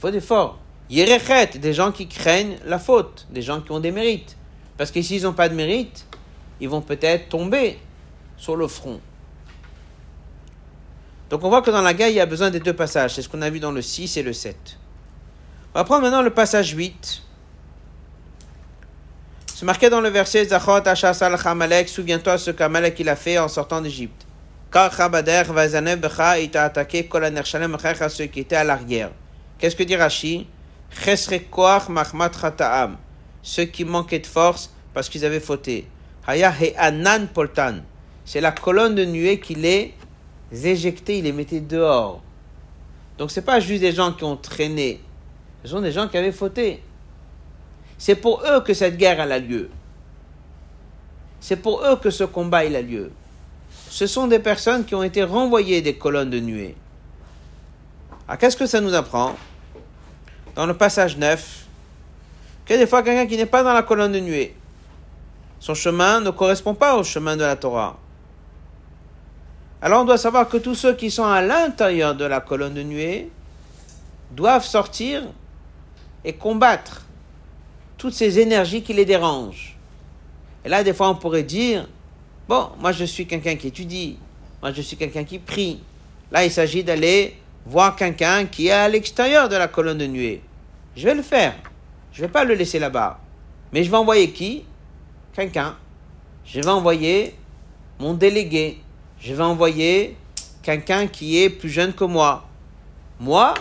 [0.01, 0.59] Faut des forts.
[0.89, 4.35] Yerechet, des gens qui craignent la faute, des gens qui ont des mérites.
[4.79, 6.07] Parce que s'ils n'ont pas de mérite,
[6.59, 7.79] ils vont peut-être tomber
[8.39, 8.99] sur le front.
[11.29, 13.15] Donc on voit que dans la guerre, il y a besoin des deux passages.
[13.15, 14.57] C'est ce qu'on a vu dans le 6 et le 7.
[15.75, 17.23] On va prendre maintenant le passage 8.
[19.55, 23.49] C'est marqué dans le verset Zachot Ashasal Hamalek, souviens-toi ce qu'Amalek il a fait en
[23.49, 24.27] sortant d'Égypte.
[24.73, 27.77] Car Chabader Vazanev Becha, il t'a attaqué Kolaner Shalem
[28.09, 29.11] ceux qui étaient à l'arrière.
[29.61, 30.47] Qu'est-ce que dit Rashi
[31.91, 32.31] Mahmat
[33.43, 35.87] ceux qui manquaient de force parce qu'ils avaient fauté.
[36.27, 37.81] Haya He Anan Poltan,
[38.25, 39.95] c'est la colonne de nuée qui les
[40.51, 42.23] éjectait, il les mettait dehors.
[43.19, 45.01] Donc c'est pas juste des gens qui ont traîné,
[45.63, 46.83] ce sont des gens qui avaient fauté.
[47.99, 49.69] C'est pour eux que cette guerre a lieu.
[51.39, 53.13] C'est pour eux que ce combat a lieu.
[53.91, 56.77] Ce sont des personnes qui ont été renvoyées des colonnes de nuée.
[58.27, 59.37] Alors qu'est-ce que ça nous apprend?
[60.55, 61.67] Dans le passage 9,
[62.67, 64.55] que des fois quelqu'un qui n'est pas dans la colonne de nuée,
[65.59, 67.99] son chemin ne correspond pas au chemin de la Torah.
[69.83, 72.83] Alors on doit savoir que tous ceux qui sont à l'intérieur de la colonne de
[72.83, 73.31] nuée
[74.31, 75.23] doivent sortir
[76.25, 77.07] et combattre
[77.97, 79.77] toutes ces énergies qui les dérangent.
[80.65, 81.89] Et là, des fois, on pourrait dire,
[82.49, 84.19] bon, moi je suis quelqu'un qui étudie,
[84.61, 85.81] moi je suis quelqu'un qui prie.
[86.31, 90.43] Là, il s'agit d'aller voir quelqu'un qui est à l'extérieur de la colonne de nuée.
[90.97, 91.55] Je vais le faire.
[92.13, 93.21] Je ne vais pas le laisser là-bas.
[93.73, 94.65] Mais je vais envoyer qui?
[95.33, 95.77] Quelqu'un.
[96.45, 97.35] Je vais envoyer
[97.99, 98.81] mon délégué.
[99.21, 100.17] Je vais envoyer
[100.63, 102.49] quelqu'un qui est plus jeune que moi.
[103.19, 103.55] Moi,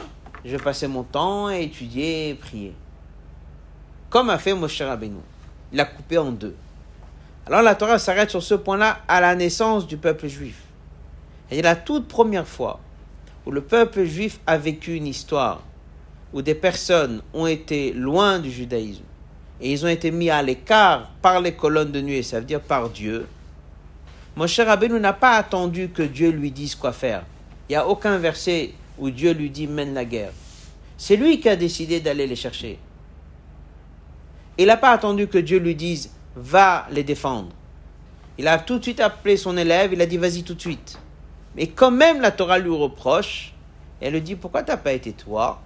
[0.43, 2.74] je vais passer mon temps à étudier et prier
[4.10, 5.20] comme a fait Moshe Rabbeinu.
[5.72, 6.56] Il l'a coupé en deux.
[7.45, 10.64] Alors la Torah s'arrête sur ce point-là à la naissance du peuple juif.
[11.52, 12.80] Et la toute première fois
[13.50, 15.64] où le peuple juif a vécu une histoire
[16.34, 19.02] où des personnes ont été loin du judaïsme
[19.60, 22.62] et ils ont été mis à l'écart par les colonnes de nuée, ça veut dire
[22.62, 23.26] par Dieu.
[24.36, 27.24] Moshe Rabbeinu n'a pas attendu que Dieu lui dise quoi faire.
[27.68, 30.32] Il n'y a aucun verset où Dieu lui dit mène la guerre.
[30.95, 32.78] C'est lui qui a décidé d'aller les chercher.
[34.60, 37.50] Il n'a pas attendu que Dieu lui dise va les défendre.
[38.38, 41.00] Il a tout de suite appelé son élève, il a dit vas-y tout de suite.
[41.60, 43.53] Mais quand même la Torah lui reproche,
[43.99, 45.62] elle lui dit pourquoi tu n'as pas été toi?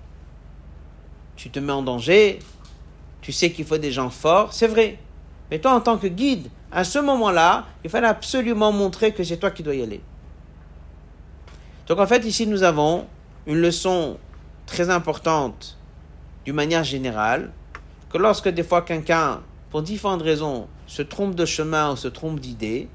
[1.35, 2.39] Tu te mets en danger,
[3.21, 4.97] tu sais qu'il faut des gens forts, c'est vrai.
[5.51, 9.37] Mais toi en tant que guide, à ce moment-là, il fallait absolument montrer que c'est
[9.37, 10.01] toi qui dois y aller.
[11.85, 13.05] Donc en fait ici nous avons
[13.45, 14.17] une leçon
[14.65, 15.77] très importante
[16.43, 17.51] d'une manière générale
[18.09, 22.39] que lorsque des fois quelqu'un, pour différentes raisons, se trompe de chemin ou se trompe
[22.39, 22.89] d'idée,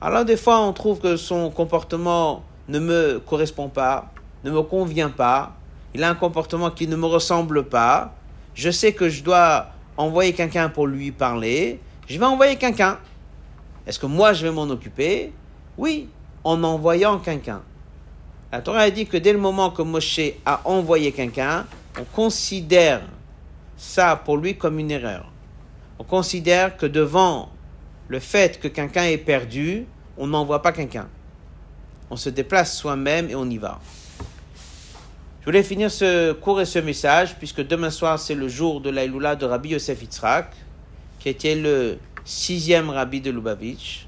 [0.00, 4.10] alors des fois on trouve que son comportement ne me correspond pas,
[4.44, 5.54] ne me convient pas,
[5.94, 8.14] il a un comportement qui ne me ressemble pas,
[8.54, 12.98] je sais que je dois envoyer quelqu'un pour lui parler, je vais envoyer quelqu'un.
[13.86, 15.32] Est-ce que moi je vais m'en occuper?
[15.78, 16.08] Oui,
[16.44, 17.62] en envoyant quelqu'un.
[18.52, 21.66] La Torah a dit que dès le moment que Moshe a envoyé quelqu'un,
[21.98, 23.02] on considère
[23.76, 25.30] ça pour lui comme une erreur.
[25.98, 27.48] On considère que devant
[28.08, 29.86] le fait que quelqu'un est perdu,
[30.16, 31.08] on n'envoie pas quelqu'un.
[32.10, 33.80] On se déplace soi-même et on y va.
[35.40, 38.90] Je voulais finir ce cours et ce message, puisque demain soir, c'est le jour de
[38.90, 40.52] l'Aïloula de Rabbi Yosef Yitzhak,
[41.20, 44.06] qui était le sixième rabbi de Lubavitch,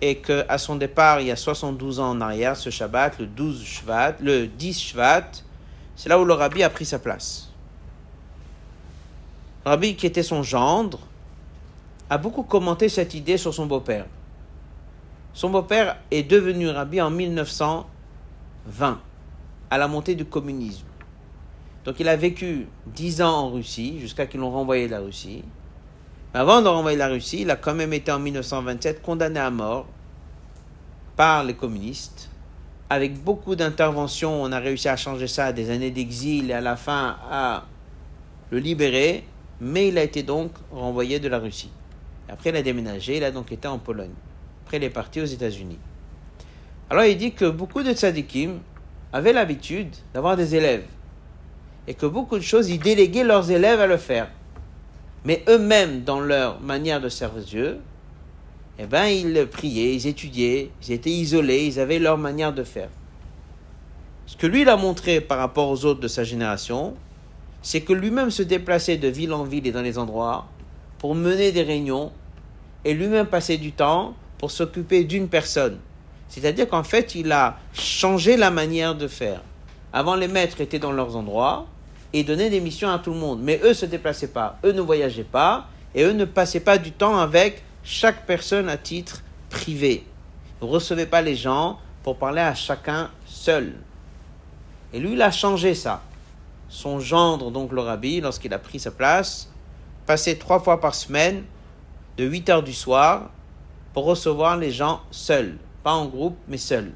[0.00, 3.64] et qu'à son départ, il y a 72 ans en arrière, ce Shabbat, le 12
[3.64, 5.30] Shvat, le 10 Shvat,
[5.96, 7.50] c'est là où le rabbi a pris sa place.
[9.64, 11.00] Rabbi, qui était son gendre,
[12.10, 14.06] a beaucoup commenté cette idée sur son beau-père.
[15.32, 19.00] Son beau-père est devenu rabbi en 1920
[19.70, 20.86] à la montée du communisme.
[21.84, 25.42] Donc il a vécu dix ans en Russie, jusqu'à qu'ils l'ont renvoyé de la Russie.
[26.32, 29.50] Mais avant de renvoyer la Russie, il a quand même été en 1927 condamné à
[29.50, 29.86] mort
[31.16, 32.30] par les communistes.
[32.88, 36.76] Avec beaucoup d'interventions, on a réussi à changer ça des années d'exil et à la
[36.76, 37.64] fin à
[38.50, 39.24] le libérer.
[39.60, 41.70] Mais il a été donc renvoyé de la Russie.
[42.28, 44.14] Après, il a déménagé, il a donc été en Pologne.
[44.64, 45.78] Après, il est parti aux États-Unis.
[46.90, 48.60] Alors, il dit que beaucoup de tzadikim
[49.12, 50.84] avaient l'habitude d'avoir des élèves
[51.86, 54.30] et que beaucoup de choses, ils déléguaient leurs élèves à le faire.
[55.24, 57.80] Mais eux-mêmes, dans leur manière de servir Dieu,
[58.78, 62.88] eh ben, ils priaient, ils étudiaient, ils étaient isolés, ils avaient leur manière de faire.
[64.26, 66.94] Ce que lui, il a montré par rapport aux autres de sa génération,
[67.62, 70.46] c'est que lui-même se déplaçait de ville en ville et dans les endroits
[71.04, 72.12] pour mener des réunions
[72.82, 75.78] et lui-même passer du temps pour s'occuper d'une personne.
[76.28, 79.42] C'est-à-dire qu'en fait, il a changé la manière de faire.
[79.92, 81.66] Avant, les maîtres étaient dans leurs endroits
[82.14, 83.42] et donnaient des missions à tout le monde.
[83.42, 86.78] Mais eux ne se déplaçaient pas, eux ne voyageaient pas et eux ne passaient pas
[86.78, 90.06] du temps avec chaque personne à titre privé.
[90.62, 93.74] Ne recevaient pas les gens pour parler à chacun seul.
[94.94, 96.00] Et lui, il a changé ça.
[96.70, 99.50] Son gendre, donc le rabbi, lorsqu'il a pris sa place,
[100.06, 101.44] passait trois fois par semaine,
[102.16, 103.30] de 8 heures du soir,
[103.92, 106.92] pour recevoir les gens seuls pas en groupe, mais seul.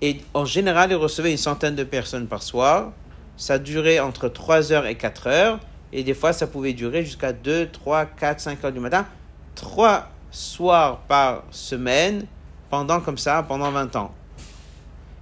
[0.00, 2.92] Et en général, il recevait une centaine de personnes par soir.
[3.36, 5.60] Ça durait entre 3 heures et 4 heures.
[5.92, 9.06] Et des fois, ça pouvait durer jusqu'à 2, 3, 4, 5 heures du matin.
[9.54, 12.26] Trois soirs par semaine,
[12.70, 14.14] pendant comme ça, pendant 20 ans.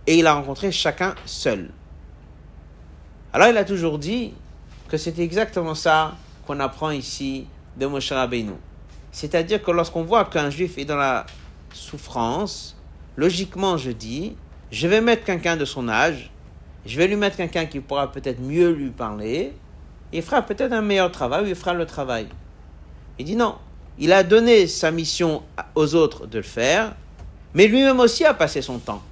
[0.06, 1.70] Et il a rencontré chacun seul.
[3.32, 4.34] Alors, il a toujours dit
[4.88, 8.52] que c'est exactement ça qu'on apprend ici de Moshe Rabbeinu.
[9.12, 11.26] C'est-à-dire que lorsqu'on voit qu'un juif est dans la
[11.72, 12.76] souffrance,
[13.16, 14.36] logiquement je dis,
[14.70, 16.30] je vais mettre quelqu'un de son âge,
[16.84, 19.52] je vais lui mettre quelqu'un qui pourra peut-être mieux lui parler,
[20.12, 22.26] il fera peut-être un meilleur travail il fera le travail.
[23.18, 23.56] Il dit non,
[23.98, 25.42] il a donné sa mission
[25.74, 26.94] aux autres de le faire,
[27.54, 29.02] mais lui-même aussi a passé son temps.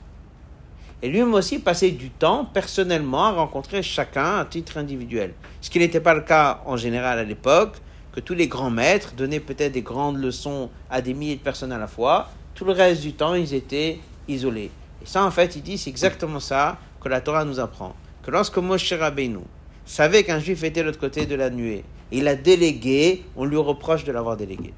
[1.02, 5.34] Et lui-même aussi passé du temps personnellement à rencontrer chacun à titre individuel.
[5.60, 7.78] Ce qui n'était pas le cas en général à l'époque,
[8.12, 11.72] que tous les grands maîtres donnaient peut-être des grandes leçons à des milliers de personnes
[11.72, 13.98] à la fois, tout le reste du temps, ils étaient
[14.28, 14.70] isolés.
[15.02, 17.96] Et ça, en fait, il dit, c'est exactement ça que la Torah nous apprend.
[18.22, 19.40] Que lorsque Moshe Rabbeinu
[19.84, 23.56] savait qu'un juif était de l'autre côté de la nuée, il a délégué, on lui
[23.56, 24.72] reproche de l'avoir délégué.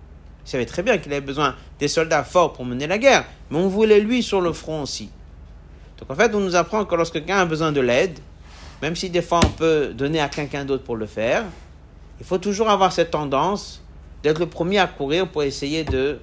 [0.47, 3.59] Il savait très bien qu'il avait besoin des soldats forts pour mener la guerre, mais
[3.59, 5.11] on voulait lui sur le front aussi.
[5.99, 8.19] Donc en fait, on nous apprend que lorsque quelqu'un a besoin de l'aide,
[8.83, 11.45] même si des fois on peut donner à quelqu'un d'autre pour le faire,
[12.21, 13.83] il faut toujours avoir cette tendance
[14.23, 16.19] d'être le premier à courir pour essayer de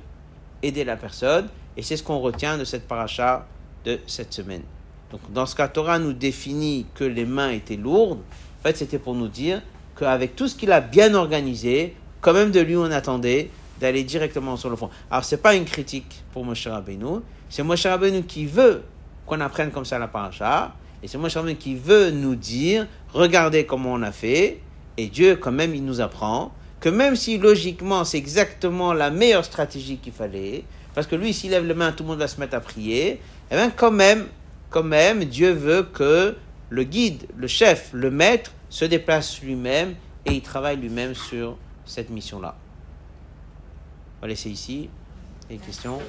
[0.64, 1.48] aider la personne.
[1.78, 3.46] Et c'est ce qu'on retient de cette paracha
[3.86, 4.64] de cette semaine.
[5.12, 8.20] Donc, dans ce cas, Torah nous définit que les mains étaient lourdes.
[8.60, 9.62] En fait, c'était pour nous dire
[9.98, 13.50] qu'avec tout ce qu'il a bien organisé, quand même de lui, on attendait
[13.80, 14.90] d'aller directement sur le front.
[15.10, 17.22] Alors, ce n'est pas une critique pour Moshe Rabbeinu.
[17.50, 18.84] C'est Moshe Rabbeinu qui veut
[19.32, 20.74] qu'on apprenne comme ça la paracha.
[21.02, 24.60] Et c'est Moshe Rabbeinu qui veut nous dire, regardez comment on a fait.
[24.98, 26.52] Et Dieu, quand même, il nous apprend
[26.82, 31.52] que même si logiquement c'est exactement la meilleure stratégie qu'il fallait, parce que lui, s'il
[31.52, 33.20] lève les mains, tout le monde va se mettre à prier, et
[33.52, 34.26] eh bien quand même,
[34.70, 36.36] quand même, Dieu veut que
[36.70, 42.10] le guide, le chef, le maître se déplace lui-même et il travaille lui-même sur cette
[42.10, 42.56] mission-là.
[44.18, 44.90] On va laisser ici.
[45.50, 46.00] Des questions?